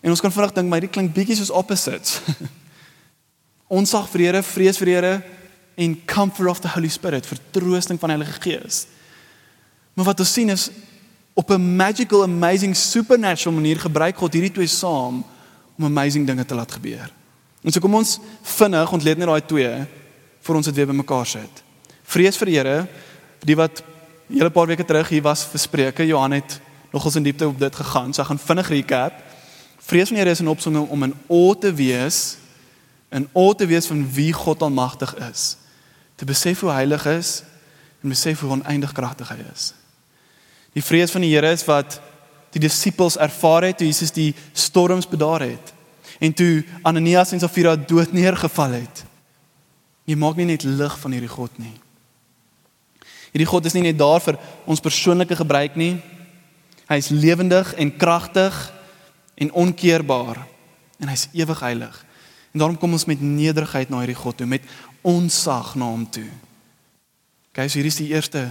En 0.03 0.11
ons 0.11 0.20
kan 0.20 0.33
vinnig 0.33 0.55
dink 0.55 0.70
my 0.70 0.81
dit 0.81 0.90
klink 0.90 1.14
bietjie 1.14 1.38
soos 1.38 1.55
opposites. 1.55 2.20
ontzag 3.68 4.09
vir 4.12 4.22
die 4.22 4.29
Here, 4.29 4.42
vrees 4.46 4.79
vir 4.79 4.92
Here 4.94 5.14
en 5.77 5.96
comfort 6.09 6.49
of 6.49 6.61
the 6.64 6.70
Holy 6.72 6.88
Spirit, 6.88 7.27
vertroosting 7.27 7.99
van 8.01 8.12
die 8.12 8.18
Heilige 8.18 8.40
Gees. 8.40 8.87
Maar 9.96 10.12
wat 10.12 10.20
ons 10.22 10.33
sien 10.33 10.53
is 10.53 10.70
op 11.35 11.51
'n 11.51 11.77
magical 11.77 12.22
amazing 12.22 12.77
supernatural 12.77 13.55
manier 13.55 13.79
gebruik 13.81 14.16
God 14.16 14.33
hierdie 14.33 14.53
twee 14.53 14.66
saam 14.66 15.25
om 15.77 15.85
amazing 15.85 16.27
dinge 16.27 16.44
te 16.44 16.55
laat 16.55 16.72
gebeur. 16.72 17.11
En 17.66 17.74
so 17.74 17.83
kom 17.83 17.96
ons 17.98 18.18
vinnig 18.46 18.92
ontleed 18.94 19.18
net 19.18 19.26
daai 19.26 19.42
twee 19.42 19.70
vir 20.46 20.59
ons 20.59 20.68
dit 20.68 20.76
weer 20.76 20.87
bymekaar 20.87 21.26
sit. 21.26 21.62
Vrees 22.07 22.38
vir 22.38 22.50
die 22.52 22.55
Here, 22.61 22.76
die 23.42 23.57
wat 23.59 23.83
hele 24.31 24.52
paar 24.55 24.70
weke 24.70 24.87
terug 24.87 25.11
hier 25.11 25.24
was 25.26 25.42
vir 25.50 25.62
Spreuke, 25.64 26.07
Johan 26.07 26.37
het 26.38 26.61
nogals 26.92 27.18
in 27.18 27.26
diepte 27.26 27.48
op 27.50 27.59
dit 27.59 27.81
gegaan. 27.81 28.14
So 28.14 28.22
ek 28.22 28.31
gaan 28.31 28.42
vinnig 28.44 28.70
recap. 28.70 29.18
Vrees 29.83 30.12
van 30.12 30.18
die 30.18 30.22
Here 30.22 30.31
is 30.31 30.42
'n 30.42 30.48
opsomming 30.48 30.87
om 30.88 31.02
in 31.02 31.14
o 31.26 31.55
te 31.55 31.74
wees, 31.74 32.38
in 33.11 33.29
o 33.33 33.52
te 33.52 33.66
wees 33.66 33.87
van 33.87 34.07
wie 34.14 34.33
God 34.33 34.62
almagtig 34.62 35.14
is. 35.31 35.57
Te 36.16 36.24
besef 36.24 36.61
hoe 36.61 36.70
heilig 36.70 37.07
is 37.07 37.42
en 38.02 38.09
besef 38.09 38.40
hoe 38.40 38.50
oneindig 38.50 38.92
kragtig 38.92 39.29
hy 39.29 39.42
is. 39.52 39.74
Die 40.72 40.83
vrees 40.83 41.11
van 41.11 41.20
die 41.20 41.35
Here 41.35 41.50
is 41.50 41.64
wat 41.64 42.00
die 42.50 42.61
disippels 42.61 43.16
ervaar 43.16 43.62
het 43.62 43.79
toe 43.79 43.87
Jesus 43.87 44.12
die 44.12 44.35
storms 44.52 45.09
bedaar 45.09 45.40
het 45.40 45.76
en 46.20 46.33
toe 46.33 46.64
Ananias 46.83 47.33
en 47.33 47.40
Safira 47.40 47.76
dood 47.76 48.12
neergeval 48.12 48.79
het. 48.81 49.05
Jy 50.07 50.16
maak 50.16 50.37
nie 50.37 50.46
net 50.46 50.64
lig 50.64 50.98
van 51.02 51.12
hierdie 51.12 51.31
God 51.31 51.59
nie. 51.59 51.74
Hierdie 53.33 53.48
God 53.50 53.66
is 53.66 53.74
nie 53.76 53.83
net 53.88 53.98
daar 53.98 54.22
vir 54.22 54.38
ons 54.64 54.81
persoonlike 54.81 55.37
gebruik 55.37 55.74
nie. 55.76 55.96
Hy 56.87 56.96
is 57.02 57.11
lewendig 57.11 57.74
en 57.74 57.96
kragtig 57.98 58.55
en 59.37 59.52
onkeerbaar 59.52 60.44
en 61.02 61.11
hy's 61.12 61.26
ewig 61.37 61.61
heilig. 61.61 61.96
En 62.55 62.62
daarom 62.62 62.79
kom 62.81 62.94
ons 62.96 63.05
met 63.05 63.20
nederigheid 63.20 63.90
na 63.92 64.00
hierdie 64.00 64.16
God 64.16 64.38
toe, 64.38 64.46
met 64.48 64.64
onsag 65.05 65.74
na 65.76 65.90
hom 65.90 66.07
toe. 66.09 66.29
Kyk, 67.52 67.68
so 67.68 67.76
hier 67.76 67.90
is 67.90 67.98
die 68.00 68.12
eerste 68.14 68.46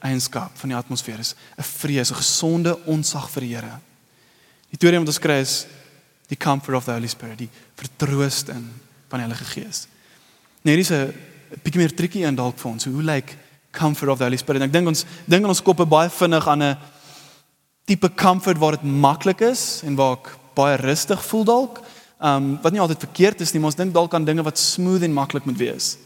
eienskap 0.00 0.56
van 0.56 0.72
die 0.72 0.78
atmosfeer 0.78 1.20
is 1.20 1.34
'n 1.58 1.62
vrees, 1.62 2.10
'n 2.10 2.22
gesonde 2.22 2.78
onsag 2.86 3.28
vir 3.30 3.40
die 3.40 3.54
Here. 3.54 3.78
Die 4.70 4.78
tweede 4.78 4.98
wat 4.98 5.08
ons 5.08 5.18
kry 5.18 5.40
is 5.40 5.66
die 6.30 6.38
comfort 6.38 6.76
of 6.78 6.86
the 6.86 6.94
Holy 6.94 7.10
Spirit, 7.10 7.38
die 7.38 7.50
vertroosting 7.80 8.64
van 9.10 9.18
die 9.18 9.26
Heilige 9.26 9.48
Gees. 9.50 9.86
Nou 10.62 10.76
hier 10.76 10.84
is 10.84 10.90
'n 10.90 11.14
bietjie 11.62 11.80
meer 11.80 11.94
tricky 11.94 12.24
en 12.24 12.34
dalk 12.34 12.58
vir 12.58 12.70
ons. 12.70 12.84
Hoe 12.84 13.02
lyk 13.02 13.26
like 13.26 13.36
comfort 13.72 14.10
of 14.10 14.18
the 14.18 14.24
Holy 14.24 14.36
Spirit? 14.36 14.62
Ek 14.62 14.72
dink 14.72 14.86
ons 14.86 15.04
dink 15.26 15.42
in 15.42 15.48
ons 15.48 15.62
koppe 15.62 15.86
baie 15.86 16.08
vinnig 16.08 16.46
aan 16.46 16.62
'n 16.62 16.76
tipe 17.84 18.08
comfort 18.14 18.58
waar 18.58 18.72
dit 18.72 18.84
maklik 18.84 19.40
is 19.40 19.82
en 19.84 19.96
waar 19.96 20.12
ek 20.12 20.36
baie 20.54 20.76
rustig 20.76 21.24
voel 21.24 21.44
dalk. 21.44 21.80
Um 22.20 22.58
wat 22.62 22.72
nie 22.72 22.80
altyd 22.80 22.98
verkeerd 22.98 23.40
is 23.40 23.52
nie, 23.52 23.60
maar 23.60 23.72
ons 23.72 23.80
dink 23.80 23.94
dalk 23.94 24.14
aan 24.14 24.24
dinge 24.24 24.42
wat 24.42 24.58
smooth 24.58 25.02
en 25.02 25.12
maklik 25.12 25.44
moet 25.44 25.58
wees. 25.58 25.96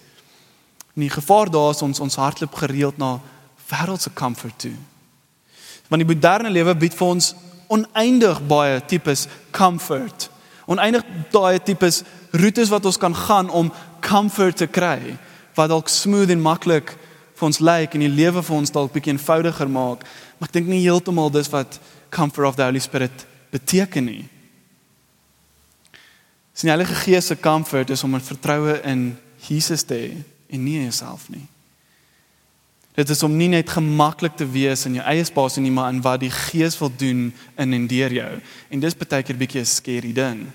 En 0.95 1.03
die 1.03 1.11
gevaar 1.11 1.51
daar 1.51 1.71
is 1.71 1.83
ons 1.83 2.01
ons 2.01 2.17
hartloop 2.17 2.55
gereeld 2.55 2.97
na 2.99 3.21
wêreldse 3.69 4.13
comfort 4.15 4.59
toe. 4.59 4.77
Want 5.89 6.03
die 6.03 6.15
moderne 6.15 6.51
lewe 6.51 6.75
bied 6.75 6.95
vir 6.95 7.07
ons 7.07 7.35
oneindig 7.68 8.40
baie 8.46 8.81
tipes 8.87 9.27
comfort. 9.50 10.31
Oneindig 10.66 11.05
baie 11.33 11.61
tipes 11.62 12.03
roetes 12.33 12.68
wat 12.72 12.85
ons 12.85 12.98
kan 12.98 13.14
gaan 13.14 13.50
om 13.50 13.72
comfort 14.00 14.57
te 14.57 14.66
kry 14.66 15.16
wat 15.55 15.70
dalk 15.70 15.88
smooth 15.88 16.33
en 16.35 16.42
maklik 16.42 16.96
vir 17.35 17.46
ons 17.46 17.61
lyk 17.62 17.94
en 17.94 18.03
die 18.03 18.11
lewe 18.11 18.42
vir 18.42 18.57
ons 18.57 18.72
dalk 18.74 18.92
bietjie 18.94 19.14
eenvoudiger 19.14 19.70
maak. 19.70 20.03
Maar 20.38 20.50
ek 20.50 20.57
dink 20.57 20.70
nie 20.70 20.83
heeltemal 20.83 21.31
dis 21.31 21.50
wat 21.53 21.79
comfort 22.11 22.48
of 22.48 22.57
the 22.59 22.66
Holy 22.66 22.83
Spirit 22.83 23.27
beteken 23.55 24.09
nie. 24.09 24.24
Sien 26.55 26.70
die 26.70 26.74
Heilige 26.74 26.94
Gees 27.03 27.31
se 27.31 27.37
comfort 27.37 27.90
is 27.90 28.05
om 28.05 28.14
'n 28.14 28.20
vertroue 28.20 28.81
in 28.83 29.16
Jesus 29.48 29.83
te 29.83 29.94
hê 29.94 30.22
en 30.50 30.64
nie 30.64 30.77
in 30.77 30.90
jouself 30.90 31.29
nie. 31.29 31.46
Dit 32.95 33.11
is 33.11 33.23
om 33.27 33.33
nie 33.37 33.49
net 33.51 33.73
gemaklik 33.75 34.37
te 34.39 34.47
wees 34.47 34.85
in 34.87 35.01
jou 35.01 35.05
eie 35.11 35.25
spasie 35.27 35.63
nie, 35.63 35.73
maar 35.75 35.91
in 35.91 36.03
wat 36.03 36.21
die 36.23 36.31
Gees 36.31 36.77
wil 36.79 36.93
doen 36.95 37.33
in 37.59 37.73
en 37.75 37.87
deur 37.91 38.13
jou. 38.15 38.31
En 38.71 38.81
dis 38.81 38.95
baie 38.95 39.23
keer 39.23 39.35
'n 39.35 39.39
bietjie 39.39 39.61
'n 39.61 39.67
scary 39.67 40.13
ding. 40.13 40.47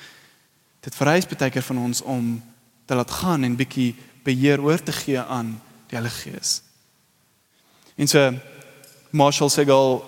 Dit 0.84 0.94
vereis 0.94 1.26
baie 1.26 1.50
keer 1.50 1.62
van 1.62 1.78
ons 1.78 2.02
om 2.02 2.42
te 2.84 2.94
laat 2.94 3.10
gaan 3.10 3.44
en 3.44 3.56
bietjie 3.56 3.94
beheer 4.24 4.60
oor 4.60 4.82
te 4.82 4.92
gee 4.92 5.20
aan 5.20 5.60
die 5.88 5.96
Heilige 5.96 6.30
Gees. 6.30 6.62
En 7.96 8.08
so 8.08 8.34
Marshall 9.10 9.50
Segal 9.50 10.04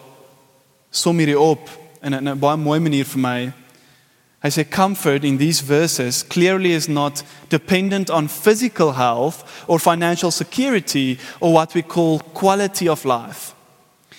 som 0.91 1.19
hierdie 1.19 1.39
op 1.39 1.69
in 2.03 2.15
'n 2.15 2.39
baie 2.39 2.57
mooi 2.57 2.81
manier 2.81 3.05
vir 3.05 3.21
my 3.21 3.53
I 4.45 4.49
say 4.49 4.65
comfort 4.65 5.25
in 5.25 5.39
these 5.39 5.61
verses 5.61 6.25
clearly 6.25 6.73
is 6.73 6.89
not 6.89 7.23
dependent 7.49 8.11
on 8.11 8.27
physical 8.27 8.93
health 8.93 9.65
or 9.69 9.79
financial 9.79 10.33
security 10.33 11.19
or 11.41 11.53
what 11.53 11.75
we 11.75 11.83
call 11.83 12.19
quality 12.19 12.89
of 12.89 13.05
life. 13.05 13.55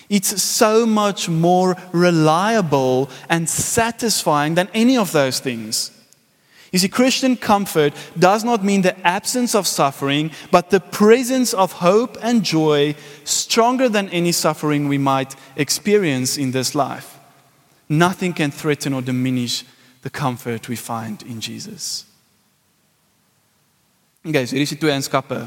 It's 0.09 0.41
so 0.41 0.85
much 0.85 1.27
more 1.27 1.75
reliable 1.91 3.09
and 3.29 3.49
satisfying 3.49 4.55
than 4.55 4.69
any 4.73 4.97
of 4.97 5.11
those 5.11 5.39
things. 5.39 5.91
You 6.71 6.79
see, 6.79 6.87
Christian 6.87 7.35
comfort 7.35 7.93
does 8.17 8.43
not 8.43 8.63
mean 8.63 8.81
the 8.81 8.99
absence 9.05 9.53
of 9.53 9.67
suffering, 9.67 10.31
but 10.51 10.69
the 10.69 10.79
presence 10.79 11.53
of 11.53 11.73
hope 11.73 12.17
and 12.21 12.43
joy 12.43 12.95
stronger 13.25 13.89
than 13.89 14.09
any 14.09 14.31
suffering 14.31 14.87
we 14.87 14.97
might 14.97 15.35
experience 15.55 16.37
in 16.37 16.51
this 16.51 16.73
life. 16.73 17.19
Nothing 17.89 18.33
can 18.33 18.49
threaten 18.49 18.93
or 18.93 19.01
diminish 19.01 19.65
the 20.03 20.09
comfort 20.09 20.67
we 20.67 20.75
find 20.75 21.23
in 21.23 21.39
Jesus. 21.39 22.05
Okay, 24.23 24.45
so 24.45 24.55
hier 24.55 24.63
is 24.63 24.71
die 24.75 24.79
twee 24.79 24.91
eenskappe. 24.91 25.41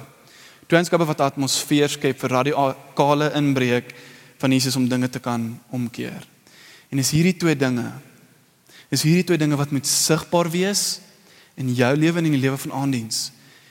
Twee 0.66 0.80
eenskappe 0.80 1.06
wat 1.08 1.22
atmosfeer 1.24 1.92
skep 1.92 2.18
vir 2.20 2.34
radikale 2.34 3.30
inbreuk 3.38 3.92
van 4.40 4.52
Jesus 4.52 4.76
om 4.76 4.88
dinge 4.88 5.08
te 5.12 5.20
kan 5.20 5.54
omkeer. 5.72 6.24
En 6.92 7.00
is 7.00 7.12
hierdie 7.12 7.36
twee 7.36 7.56
dinge. 7.56 7.88
Is 8.92 9.04
hierdie 9.04 9.24
twee 9.24 9.40
dinge 9.40 9.56
wat 9.56 9.72
moet 9.72 9.88
sigbaar 9.88 10.50
wees 10.52 11.00
in 11.56 11.72
jou 11.74 11.92
lewe 11.96 12.20
en 12.20 12.28
in 12.28 12.36
die 12.36 12.44
lewe 12.44 12.60
van 12.66 12.72
aandiens. 12.84 13.30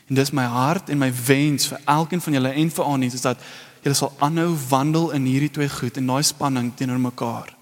En 0.09 0.17
dis 0.17 0.33
my 0.33 0.45
hart 0.49 0.89
en 0.93 1.01
my 1.01 1.11
wens 1.25 1.69
vir 1.71 1.81
elkeen 1.89 2.21
van 2.21 2.37
julle 2.37 2.53
en 2.53 2.73
vir 2.77 2.85
aandiens 2.85 3.17
is 3.17 3.25
dat 3.25 3.41
julle 3.85 3.97
sal 3.97 4.13
aanhou 4.25 4.51
wandel 4.69 5.11
in 5.17 5.25
hierdie 5.29 5.53
twee 5.53 5.69
goed 5.69 5.97
en 5.97 6.13
daai 6.13 6.23
spanning 6.25 6.73
teenoor 6.77 7.01
mekaar. 7.01 7.54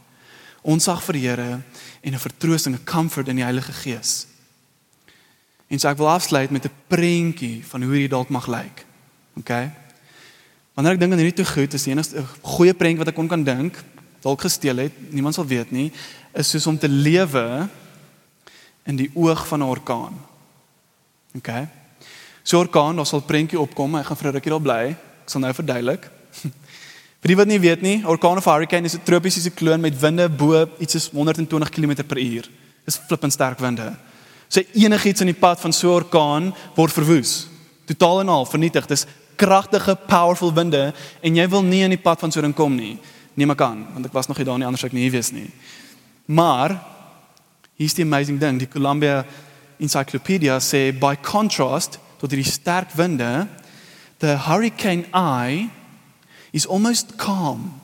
Ons 0.64 0.88
sag 0.88 1.02
vir 1.04 1.14
die 1.14 1.28
Here 1.28 1.62
en 2.02 2.14
'n 2.14 2.20
vertroosting, 2.20 2.76
'n 2.76 2.86
comfort 2.86 3.28
in 3.28 3.36
die 3.36 3.44
Heilige 3.44 3.74
Gees. 3.74 4.28
En 5.68 5.80
so 5.80 5.88
ek 5.88 5.98
wil 5.98 6.10
afsluit 6.10 6.52
met 6.52 6.66
'n 6.66 6.72
prentjie 6.88 7.64
van 7.66 7.82
hoe 7.82 7.92
hierdie 7.92 8.10
dalk 8.10 8.30
mag 8.30 8.48
lyk. 8.48 8.86
OK. 9.36 9.52
Wanneer 10.74 10.94
ek 10.94 11.00
dink 11.00 11.12
aan 11.12 11.18
hierdie 11.18 11.44
twee 11.44 11.54
goed, 11.54 11.74
is 11.74 11.84
die 11.84 11.92
enigste 11.92 12.24
goeie 12.42 12.74
prentjie 12.74 12.98
wat 12.98 13.08
ek 13.08 13.16
kon 13.16 13.28
kan 13.28 13.44
dink, 13.44 13.84
dalk 14.22 14.42
gesteel 14.42 14.78
het, 14.78 15.12
niemand 15.12 15.36
sal 15.36 15.46
weet 15.46 15.72
nie, 15.72 15.92
is 16.34 16.50
soos 16.50 16.68
om 16.68 16.78
te 16.78 16.90
lewe 16.90 17.70
in 18.86 18.96
die 18.96 19.12
oog 19.14 19.48
van 19.48 19.60
'n 19.60 19.70
orkaan. 19.70 20.16
OK. 21.36 21.50
So 22.44 22.60
orkaan, 22.60 22.96
daar 22.96 23.06
sal 23.06 23.22
prentjie 23.22 23.60
opkom, 23.60 23.96
ek 23.96 24.06
gaan 24.06 24.18
vir 24.18 24.28
'n 24.28 24.34
rukkie 24.34 24.52
daar 24.52 24.62
bly. 24.62 24.90
Ek 25.24 25.30
sal 25.30 25.42
nou 25.42 25.54
verduidelik. 25.54 26.10
Vir 27.24 27.32
die 27.32 27.38
wat 27.40 27.48
nie 27.48 27.60
weet 27.64 27.80
nie, 27.80 28.02
orkaan 28.04 28.36
of 28.36 28.48
hurricane 28.52 28.84
is 28.84 28.96
'n 28.96 29.04
tropiese 29.08 29.40
sikloon 29.40 29.80
met 29.80 29.96
winde 29.96 30.28
bo 30.30 30.68
iets 30.78 30.92
soos 30.92 31.10
120 31.10 31.70
km/h. 31.70 32.50
Dis 32.86 33.00
flippend 33.08 33.32
sterk 33.32 33.60
winde. 33.60 33.96
So 34.50 34.62
enigiets 34.74 35.22
in 35.22 35.28
die 35.28 35.40
pad 35.40 35.60
van 35.60 35.72
so 35.72 35.88
'n 35.88 36.04
orkaan 36.04 36.56
word 36.76 36.92
verwoes. 36.92 37.48
Totaal 37.86 38.20
en 38.20 38.30
al 38.30 38.46
vernietig. 38.46 38.86
Dis 38.88 39.06
kragtige, 39.38 39.96
powerful 40.08 40.54
winde 40.54 40.94
en 41.22 41.36
jy 41.36 41.48
wil 41.50 41.64
nie 41.64 41.84
in 41.84 41.90
die 41.90 41.98
pad 41.98 42.20
van 42.20 42.32
so 42.32 42.40
'n 42.40 42.44
ding 42.44 42.56
kom 42.56 42.76
nie. 42.76 43.00
Neem 43.36 43.52
ek 43.52 43.62
aan, 43.62 43.88
want 43.94 44.06
ek 44.06 44.14
was 44.14 44.28
nog 44.28 44.38
nie 44.38 44.46
daar 44.46 44.58
nie 44.58 44.66
anders 44.66 44.84
ek 44.84 44.92
nie 44.94 45.10
wees 45.10 45.32
nie. 45.32 45.50
Maar 46.26 46.84
hier's 47.78 47.94
die 47.94 48.04
amazing 48.04 48.40
ding, 48.40 48.60
die 48.60 48.68
Columbia 48.68 49.26
Encyclopedia 49.80 50.60
sê 50.60 50.92
by 50.92 51.16
contrast 51.16 52.00
tot 52.20 52.32
hierdie 52.32 52.52
sterk 52.52 52.92
winde, 52.96 53.48
the 54.20 54.38
hurricane 54.38 55.06
eye 55.14 55.70
is 56.54 56.68
almost 56.68 57.18
calm. 57.18 57.82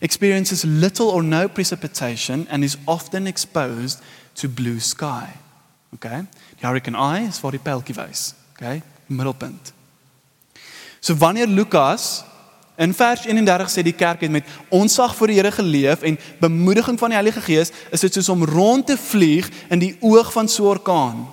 Experiences 0.00 0.64
little 0.64 1.10
or 1.10 1.22
no 1.22 1.48
precipitation 1.48 2.46
and 2.48 2.62
is 2.62 2.76
often 2.86 3.26
exposed 3.26 4.00
to 4.34 4.48
blue 4.48 4.80
sky. 4.80 5.28
Okay? 5.94 6.26
Die 6.60 6.66
hurricane 6.66 6.96
eye 6.96 7.26
is 7.28 7.40
waar 7.40 7.50
die 7.50 7.62
pyltjie 7.62 7.94
wys. 7.94 8.34
Okay? 8.54 8.82
Middelpunt. 9.06 9.72
So 11.00 11.18
wanneer 11.18 11.46
Lukas 11.46 12.24
In 12.76 12.90
vers 12.94 13.22
31 13.22 13.70
sê 13.70 13.82
die 13.86 13.94
kerk 13.94 14.24
het 14.26 14.32
met 14.34 14.48
onsag 14.74 15.12
voor 15.14 15.30
die 15.30 15.36
Here 15.38 15.52
geleef 15.54 16.02
en 16.02 16.18
bemoediging 16.42 16.98
van 16.98 17.12
die 17.12 17.18
Heilige 17.20 17.40
Gees 17.40 17.70
is 17.94 18.02
dit 18.02 18.16
soos 18.18 18.28
om 18.28 18.42
rond 18.44 18.86
te 18.86 18.96
vlieg 18.98 19.46
in 19.70 19.78
die 19.78 19.92
oog 20.00 20.32
van 20.34 20.48
so 20.48 20.66
'n 20.66 20.74
orkaan. 20.74 21.28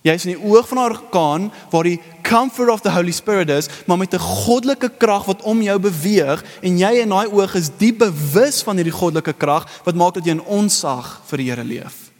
Jy 0.00 0.14
is 0.16 0.24
in 0.24 0.32
die 0.32 0.44
oog 0.48 0.68
van 0.68 0.78
'n 0.78 0.90
orkaan 0.90 1.52
waar 1.70 1.84
die 1.84 2.00
comfort 2.22 2.70
of 2.70 2.80
the 2.80 2.90
Holy 2.90 3.12
Spirit 3.12 3.48
is, 3.48 3.68
maar 3.86 3.98
met 3.98 4.14
'n 4.14 4.18
goddelike 4.18 4.90
krag 4.98 5.24
wat 5.24 5.42
om 5.42 5.62
jou 5.62 5.78
beweeg 5.78 6.44
en 6.62 6.78
jy 6.78 6.92
in 7.00 7.08
daai 7.08 7.28
oog 7.28 7.54
is 7.54 7.70
diep 7.76 7.98
bewus 7.98 8.62
van 8.62 8.76
hierdie 8.76 8.98
goddelike 9.00 9.32
krag 9.32 9.68
wat 9.84 9.94
maak 9.94 10.14
dat 10.14 10.24
jy 10.24 10.30
in 10.30 10.44
onsag 10.44 11.20
vir 11.26 11.36
die 11.36 11.50
Here 11.50 11.64
leef. 11.64 12.10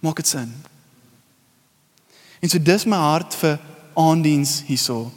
Maak 0.00 0.16
dit 0.16 0.26
sin? 0.26 0.52
En 2.40 2.48
so 2.48 2.58
dis 2.58 2.84
my 2.84 2.96
hart 2.96 3.34
vir 3.34 3.58
aandiens 3.94 4.62
hierso 4.66 5.10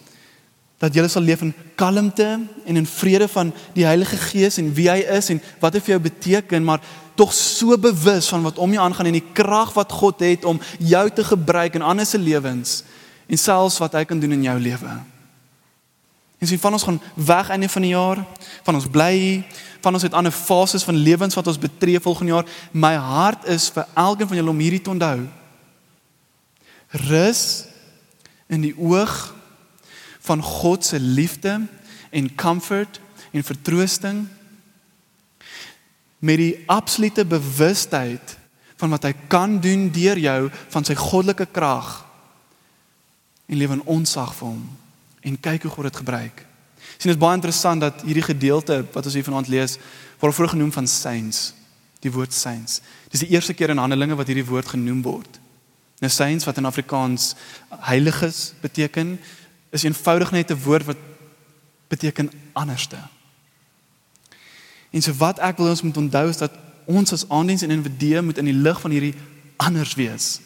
dat 0.84 0.96
jy 0.96 1.08
sal 1.08 1.24
leef 1.24 1.42
in 1.42 1.54
kalmte 1.80 2.28
en 2.66 2.76
in 2.76 2.86
vrede 2.86 3.28
van 3.28 3.54
die 3.74 3.86
Heilige 3.86 4.18
Gees 4.18 4.58
en 4.60 4.74
wie 4.76 4.90
hy 4.90 5.00
is 5.16 5.30
en 5.30 5.40
wat 5.62 5.78
dit 5.78 5.86
vir 5.86 5.94
jou 5.96 6.02
beteken, 6.10 6.64
maar 6.64 6.82
tog 7.16 7.34
so 7.34 7.78
bewus 7.78 8.28
van 8.34 8.42
wat 8.42 8.58
om 8.58 8.72
jou 8.74 8.84
aangaan 8.84 9.12
en 9.12 9.20
die 9.20 9.32
krag 9.34 9.74
wat 9.74 9.92
God 9.92 10.20
het 10.26 10.46
om 10.46 10.62
jou 10.80 11.10
te 11.10 11.24
gebruik 11.24 11.76
in 11.78 11.86
ander 11.86 12.06
se 12.06 12.18
lewens 12.18 12.82
en 13.28 13.38
selfs 13.38 13.80
wat 13.82 13.94
hy 13.94 14.04
kan 14.06 14.20
doen 14.20 14.32
in 14.36 14.48
jou 14.50 14.60
lewe. 14.60 14.94
En 16.44 16.48
sien 16.48 16.60
van 16.60 16.76
ons 16.76 16.84
gaan 16.84 17.02
weg 17.16 17.50
einde 17.50 17.70
van 17.70 17.82
die 17.82 17.94
jaar, 17.94 18.20
van 18.64 18.76
ons 18.76 18.90
bly, 18.92 19.46
van 19.82 19.94
ons 19.96 20.04
het 20.04 20.14
ander 20.14 20.32
fases 20.32 20.84
van 20.84 20.96
lewens 20.96 21.38
wat 21.40 21.48
ons 21.48 21.60
betree 21.60 22.00
volgende 22.04 22.34
jaar. 22.34 22.50
My 22.72 22.96
hart 23.00 23.48
is 23.48 23.70
vir 23.72 23.88
elkeen 23.94 24.28
van 24.28 24.38
julle 24.38 24.52
om 24.52 24.60
hierdie 24.60 24.82
te 24.82 24.92
onthou. 24.92 25.24
Rus 27.08 27.44
in 28.52 28.68
die 28.68 28.76
oog 28.76 29.16
van 30.24 30.44
God 30.44 30.86
se 30.86 31.00
liefde 31.00 31.62
en 32.12 32.36
comfort 32.36 33.00
en 33.32 33.44
vertroosting 33.44 34.26
met 36.24 36.40
die 36.40 36.64
absolute 36.72 37.26
bewustheid 37.28 38.38
van 38.80 38.94
wat 38.96 39.04
hy 39.10 39.12
kan 39.28 39.58
doen 39.60 39.90
deur 39.92 40.20
jou 40.20 40.40
van 40.72 40.88
sy 40.88 40.96
goddelike 40.96 41.50
krag 41.52 42.06
en 43.48 43.60
lewe 43.60 43.78
in 43.80 43.86
onsag 43.92 44.32
vir 44.38 44.48
hom 44.54 44.64
en 45.24 45.40
kyk 45.40 45.68
hoe 45.68 45.72
God 45.72 45.90
dit 45.90 46.00
gebruik. 46.04 46.44
Sien 46.96 47.12
dit 47.12 47.16
is 47.16 47.20
baie 47.20 47.36
interessant 47.36 47.84
dat 47.84 48.04
hierdie 48.08 48.26
gedeelte 48.26 48.82
wat 48.94 49.08
ons 49.08 49.16
hier 49.18 49.26
vanaand 49.28 49.52
lees 49.52 49.78
word 50.22 50.36
vroeg 50.36 50.54
genoem 50.56 50.72
van 50.72 50.88
saints, 50.88 51.52
die 52.04 52.12
woord 52.12 52.36
saints. 52.36 52.80
Dis 53.12 53.26
die 53.26 53.34
eerste 53.36 53.56
keer 53.56 53.74
in 53.74 53.82
Handelinge 53.82 54.16
wat 54.20 54.32
hierdie 54.32 54.48
woord 54.48 54.72
genoem 54.76 55.02
word. 55.04 55.40
Nou 56.04 56.12
saints 56.12 56.48
wat 56.48 56.60
in 56.60 56.68
Afrikaans 56.68 57.34
heiliges 57.88 58.54
beteken, 58.64 59.18
is 59.72 59.84
eenvoudig 59.84 60.32
net 60.32 60.52
'n 60.52 60.64
woord 60.64 60.86
wat 60.86 60.98
beteken 61.88 62.32
anderste. 62.54 63.00
En 64.94 65.02
so 65.02 65.14
wat 65.18 65.42
ek 65.42 65.58
wil 65.58 65.74
ons 65.74 65.82
moet 65.82 65.98
onthou 65.98 66.28
is 66.30 66.38
dat 66.38 66.54
ons 66.86 67.14
as 67.16 67.26
aandiens 67.34 67.64
en 67.66 67.74
individue 67.74 68.22
moet 68.22 68.38
in 68.38 68.52
die 68.52 68.60
lig 68.66 68.80
van 68.82 68.94
hierdie 68.94 69.16
anders 69.58 69.96
wees. 69.98 70.40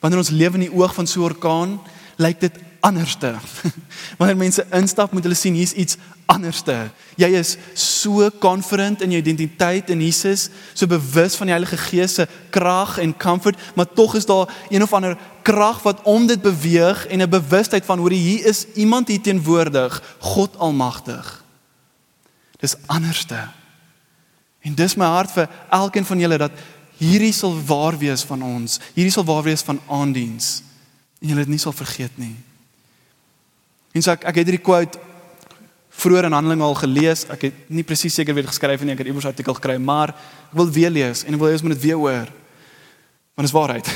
Wanneer 0.00 0.22
ons 0.22 0.30
lewe 0.30 0.60
in 0.60 0.68
die 0.68 0.74
oog 0.74 0.94
van 0.94 1.06
so 1.06 1.20
'n 1.20 1.32
orkaan, 1.32 1.80
lyk 2.16 2.40
dit 2.40 2.58
anderste. 2.80 3.34
Wanneer 4.18 4.36
mense 4.36 4.66
instap, 4.70 5.12
moet 5.12 5.26
hulle 5.26 5.34
sien 5.34 5.54
hier's 5.54 5.72
iets 5.72 5.96
anderste. 6.30 6.90
Jy 7.16 7.28
is 7.40 7.56
so 7.74 8.30
confident 8.40 9.02
in 9.02 9.10
jou 9.10 9.20
identiteit 9.20 9.90
in 9.90 10.00
Jesus, 10.00 10.48
so 10.72 10.86
bewus 10.86 11.34
van 11.34 11.50
die 11.50 11.56
Heilige 11.56 11.76
Gees 11.76 12.14
se 12.14 12.28
krag 12.50 12.98
en 12.98 13.16
comfort, 13.16 13.58
maar 13.74 13.92
tog 13.92 14.14
is 14.14 14.26
daar 14.26 14.48
een 14.70 14.82
of 14.82 14.92
ander 14.92 15.18
krag 15.42 15.82
wat 15.82 16.02
om 16.02 16.26
dit 16.26 16.42
beweeg 16.42 17.06
en 17.06 17.22
'n 17.22 17.30
bewustheid 17.30 17.84
van 17.84 17.98
hoe 17.98 18.12
hier 18.12 18.46
is 18.46 18.66
iemand 18.74 19.08
hier 19.08 19.20
teenwoordig, 19.20 20.02
God 20.18 20.58
Almagtig. 20.58 21.44
Dis 22.60 22.76
anderste. 22.86 23.59
En 24.66 24.74
dis 24.76 24.96
my 24.96 25.08
hart 25.08 25.32
vir 25.32 25.48
elkeen 25.70 26.04
van 26.04 26.20
julle 26.20 26.38
dat 26.38 26.64
hierdie 27.00 27.32
sal 27.32 27.54
waar 27.66 27.96
wees 27.98 28.24
van 28.28 28.42
ons. 28.44 28.78
Hierdie 28.94 29.12
sal 29.14 29.24
waar 29.24 29.42
wees 29.46 29.64
van 29.64 29.80
aandiens. 29.88 30.62
En 31.20 31.32
julle 31.32 31.46
dit 31.46 31.54
nie 31.54 31.62
sal 31.62 31.72
vergeet 31.76 32.16
nie. 32.20 32.34
En 33.96 34.04
so 34.04 34.12
ek 34.12 34.26
ek 34.28 34.42
het 34.42 34.50
hierdie 34.50 34.64
quote 34.64 35.00
vroeër 36.00 36.28
in 36.28 36.36
Handelinge 36.36 36.64
al 36.64 36.76
gelees. 36.78 37.24
Ek 37.32 37.48
het 37.48 37.64
nie 37.72 37.84
presies 37.86 38.14
seker 38.14 38.36
wie 38.36 38.44
dit 38.44 38.52
geskryf 38.52 38.84
nie. 38.84 38.94
Ek 38.94 39.02
het 39.02 39.10
iewers 39.10 39.24
'n 39.24 39.34
artikel 39.34 39.54
gekry, 39.54 39.78
maar 39.78 40.10
ek 40.10 40.56
wil 40.56 40.70
weer 40.70 40.90
lees 40.90 41.24
en 41.24 41.34
ek 41.34 41.40
wil 41.40 41.48
hê 41.48 41.52
ons 41.52 41.62
moet 41.62 41.72
dit 41.72 41.82
weer 41.82 41.96
hoor. 41.96 42.28
Want 43.34 43.48
dit 43.48 43.50
is 43.50 43.58
waarheid. 43.58 43.86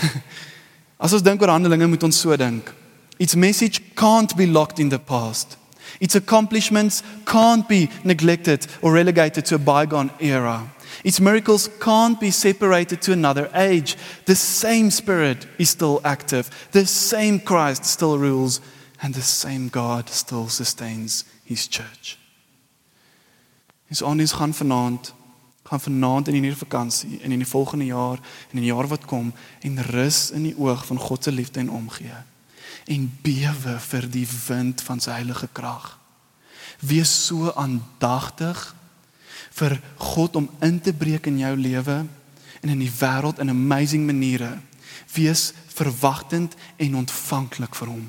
As 1.04 1.12
ons 1.12 1.22
dink 1.22 1.40
oor 1.42 1.48
Handelinge, 1.48 1.86
moet 1.86 2.02
ons 2.02 2.20
so 2.20 2.36
dink. 2.36 2.72
Its 3.18 3.34
message 3.34 3.80
can't 3.94 4.34
be 4.36 4.46
locked 4.46 4.78
in 4.78 4.88
the 4.88 4.98
past. 4.98 5.56
Its 6.00 6.14
accomplishments 6.14 7.02
can't 7.26 7.68
be 7.68 7.88
neglected 8.04 8.66
or 8.82 8.92
relegated 8.92 9.44
to 9.46 9.54
a 9.54 9.58
bygone 9.58 10.10
era. 10.20 10.70
Its 11.02 11.20
miracles 11.20 11.68
can't 11.80 12.20
be 12.20 12.30
separated 12.30 13.02
to 13.02 13.12
another 13.12 13.50
age. 13.54 13.96
The 14.26 14.34
same 14.34 14.90
Spirit 14.90 15.46
is 15.58 15.70
still 15.70 16.00
active. 16.04 16.50
The 16.72 16.86
same 16.86 17.40
Christ 17.40 17.84
still 17.84 18.18
rules 18.18 18.60
and 19.02 19.14
the 19.14 19.22
same 19.22 19.68
God 19.68 20.08
still 20.08 20.48
sustains 20.48 21.24
his 21.44 21.66
church. 21.66 22.18
Ons 23.90 24.02
ons 24.02 24.32
gaan 24.32 24.54
vanaand 24.54 25.12
gaan 25.64 25.80
vanaand 25.80 26.28
in 26.28 26.34
hierdie 26.34 26.56
vakansie 26.56 27.20
en 27.22 27.32
in 27.32 27.40
die 27.40 27.48
volgende 27.48 27.86
jaar 27.88 28.18
en 28.50 28.58
in 28.58 28.66
die 28.66 28.72
jaar 28.72 28.88
wat 28.88 29.04
kom 29.08 29.32
en 29.60 29.82
rus 29.86 30.30
in 30.30 30.42
die 30.42 30.56
oog 30.60 30.82
van 30.86 30.98
God 31.00 31.24
se 31.24 31.32
liefde 31.32 31.60
en 31.60 31.70
omgee 31.70 32.16
en 32.90 33.06
bewe 33.22 33.78
vir 33.88 34.08
die 34.10 34.26
wind 34.48 34.82
van 34.84 35.00
sy 35.00 35.16
heilige 35.18 35.48
krag. 35.52 35.94
Wees 36.84 37.12
so 37.26 37.52
aandagtig 37.56 38.74
vir 39.54 39.78
God 39.96 40.36
om 40.36 40.50
in 40.64 40.80
te 40.82 40.92
breek 40.92 41.26
in 41.30 41.38
jou 41.38 41.54
lewe 41.56 42.02
en 42.60 42.72
in 42.72 42.80
die 42.82 42.92
wêreld 43.00 43.40
in 43.40 43.52
amazing 43.52 44.06
maniere. 44.06 44.56
Wees 45.14 45.52
verwagtend 45.74 46.56
en 46.76 47.00
ontvanklik 47.02 47.76
vir 47.78 47.92
hom. 47.92 48.04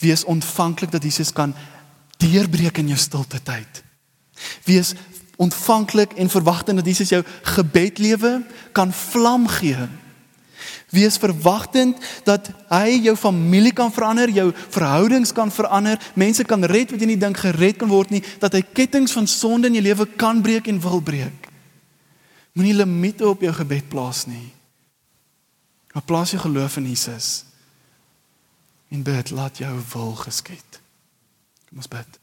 Wees 0.00 0.24
ontvanklik 0.24 0.90
dat 0.90 1.04
Jesus 1.04 1.32
kan 1.32 1.54
deurbreek 2.18 2.78
in 2.78 2.90
jou 2.92 2.98
stilte 2.98 3.42
tyd. 3.42 3.82
Wees 4.64 4.94
ontvanklik 5.38 6.12
en 6.18 6.30
verwagtend 6.30 6.80
dat 6.80 6.86
Jesus 6.86 7.12
jou 7.14 7.22
gebedlewe 7.54 8.42
kan 8.72 8.92
vlam 8.92 9.46
gee. 9.48 9.86
Wees 10.88 11.18
verwagtend 11.20 11.98
dat 12.24 12.48
hy 12.70 12.96
jou 13.04 13.12
familie 13.16 13.74
kan 13.76 13.92
verander, 13.92 14.30
jou 14.32 14.48
verhoudings 14.72 15.34
kan 15.36 15.52
verander, 15.52 16.00
mense 16.16 16.44
kan 16.48 16.64
red 16.64 16.94
wat 16.94 17.02
jy 17.02 17.10
nie 17.10 17.20
dink 17.20 17.36
gered 17.42 17.76
kan 17.80 17.90
word 17.92 18.14
nie, 18.14 18.22
dat 18.40 18.56
hy 18.56 18.62
kettinge 18.64 19.12
van 19.12 19.28
sonde 19.28 19.68
in 19.68 19.76
jou 19.76 19.84
lewe 19.84 20.06
kan 20.16 20.40
breek 20.44 20.70
en 20.72 20.80
wil 20.80 21.04
breek. 21.04 21.50
Moenie 22.56 22.74
limite 22.74 23.28
op 23.28 23.44
jou 23.44 23.52
gebed 23.52 23.90
plaas 23.92 24.24
nie. 24.30 24.48
Maar 25.92 26.06
plaas 26.08 26.32
jou 26.32 26.40
geloof 26.40 26.76
in 26.80 26.88
Jesus 26.88 27.44
en 28.88 29.02
bid 29.04 29.30
laat 29.30 29.60
jou 29.60 29.74
wil 29.92 30.14
geskied. 30.16 30.80
Kom 31.68 31.82
ons 31.82 31.90
bid. 31.92 32.18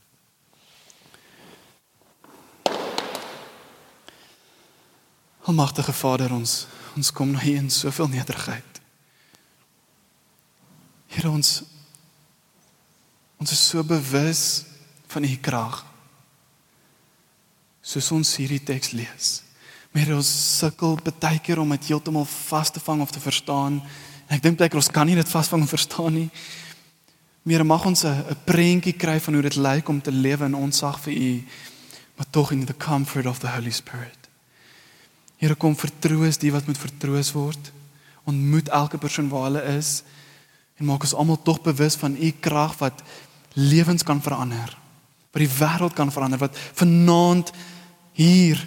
Almagtige 5.45 5.93
Vader 5.93 6.33
ons 6.33 6.63
ons 6.95 7.11
kom 7.11 7.31
nou 7.31 7.41
hier 7.43 7.59
in 7.59 7.69
soveel 7.69 8.07
nederigheid. 8.07 8.81
Here 11.11 11.29
ons 11.29 11.63
ons 13.39 13.51
is 13.51 13.61
so 13.69 13.83
bewus 13.83 14.63
van 15.11 15.23
u 15.27 15.35
krag. 15.43 15.81
Soos 17.85 18.07
ons 18.15 18.31
hierdie 18.39 18.63
teks 18.63 18.93
lees. 18.95 19.33
Maar 19.93 20.15
ons 20.17 20.31
sukkel 20.59 20.97
baie 21.19 21.39
keer 21.39 21.59
om 21.61 21.69
dit 21.75 21.91
heeltemal 21.91 22.25
vas 22.25 22.71
te 22.71 22.81
vang 22.83 23.03
of 23.03 23.11
te 23.11 23.21
verstaan. 23.23 23.77
En 24.27 24.37
ek 24.39 24.43
dink 24.43 24.57
baie 24.59 24.71
keer 24.71 24.81
ons 24.81 24.91
kan 24.91 25.07
nie 25.07 25.19
dit 25.19 25.29
vasvang 25.29 25.63
en 25.63 25.71
verstaan 25.71 26.15
nie. 26.15 26.29
Meer 27.45 27.63
mag 27.63 27.85
ons 27.85 28.03
'n 28.03 28.35
prentjie 28.43 28.97
kry 28.97 29.19
van 29.19 29.33
hoe 29.33 29.43
dit 29.43 29.55
lyk 29.55 29.87
om 29.89 30.01
te 30.01 30.11
lewe 30.11 30.45
in 30.45 30.55
onsag 30.55 30.99
vir 30.99 31.13
U, 31.13 31.43
maar 32.15 32.29
tog 32.31 32.51
in 32.51 32.65
the 32.65 32.73
comfort 32.73 33.25
of 33.25 33.39
the 33.39 33.47
Holy 33.47 33.71
Spirit. 33.71 34.24
Here 35.41 35.55
kom 35.55 35.75
vertroos 35.75 36.39
die 36.39 36.51
wat 36.53 36.67
moet 36.67 36.79
vertroos 36.79 37.31
word. 37.35 37.71
Ontmoet 38.25 38.69
elke 38.73 38.97
persoon 38.97 39.29
waar 39.29 39.49
hulle 39.49 39.63
is 39.75 40.03
en 40.75 40.89
maak 40.89 41.05
ons 41.07 41.15
almal 41.15 41.39
tog 41.39 41.61
bewus 41.63 41.95
van 41.95 42.17
U 42.19 42.31
krag 42.43 42.73
wat 42.81 43.03
lewens 43.55 44.03
kan 44.03 44.19
verander, 44.21 44.73
wat 45.31 45.39
die 45.39 45.51
wêreld 45.59 45.95
kan 45.95 46.11
verander, 46.11 46.41
wat 46.41 46.57
vanaand 46.75 47.53
hier 48.15 48.59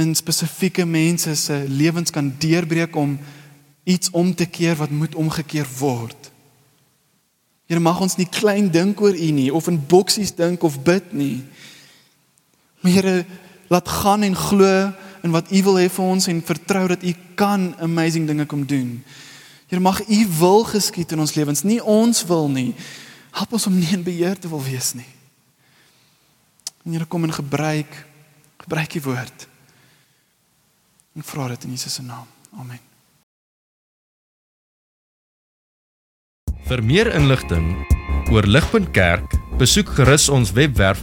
in 0.00 0.14
spesifieke 0.18 0.84
mense 0.88 1.34
se 1.38 1.60
lewens 1.68 2.10
kan 2.10 2.32
deurbreek 2.42 2.96
om 2.96 3.18
iets 3.84 4.10
om 4.10 4.34
te 4.34 4.46
keer 4.46 4.76
wat 4.80 4.90
moet 4.90 5.14
omgekeer 5.14 5.68
word. 5.78 6.30
Here 7.70 7.80
mag 7.80 8.00
ons 8.02 8.18
nie 8.18 8.28
klein 8.28 8.70
dink 8.74 9.00
oor 9.00 9.14
U 9.14 9.30
nie 9.34 9.50
of 9.54 9.68
in 9.70 9.78
boksies 9.86 10.34
dink 10.34 10.62
of 10.66 10.80
bid 10.82 11.12
nie. 11.12 11.44
Maar 12.82 12.92
Here 12.92 13.16
laat 13.70 13.88
gaan 13.88 14.26
en 14.26 14.36
glo 14.36 14.92
in 15.22 15.34
wat 15.34 15.50
U 15.50 15.62
wil 15.62 15.78
hê 15.80 15.88
vir 15.90 16.04
ons 16.04 16.28
en 16.28 16.42
vertrou 16.42 16.86
dat 16.90 17.02
U 17.02 17.14
kan 17.38 17.72
amazing 17.80 18.26
dinge 18.26 18.46
kom 18.46 18.66
doen. 18.66 18.98
Here 19.70 19.80
mag 19.80 20.02
U 20.04 20.20
wil 20.38 20.64
geskied 20.68 21.12
in 21.12 21.22
ons 21.22 21.34
lewens, 21.34 21.62
nie 21.62 21.80
ons 21.82 22.24
wil 22.28 22.48
nie. 22.50 22.74
Help 23.32 23.54
ons 23.56 23.66
om 23.66 23.78
nie 23.78 23.92
in 23.94 24.04
beheer 24.04 24.38
te 24.38 24.50
wil 24.50 24.62
wees 24.62 24.92
nie. 24.98 25.08
En 26.84 26.92
Here 26.92 27.06
kom 27.06 27.24
en 27.24 27.32
gebruik 27.32 27.92
gebruik 28.62 28.94
U 28.94 29.00
woord. 29.08 29.48
Ek 31.18 31.26
vra 31.28 31.48
dit 31.52 31.66
in 31.66 31.74
Jesus 31.74 31.98
se 31.98 32.04
naam. 32.06 32.28
Amen. 32.56 32.80
Vir 36.68 36.82
meer 36.86 37.10
inligting 37.12 37.72
oor 38.32 38.46
Ligpunt 38.48 38.92
Kerk, 38.96 39.34
besoek 39.60 39.90
gerus 39.98 40.28
ons 40.32 40.54
webwerf 40.56 41.02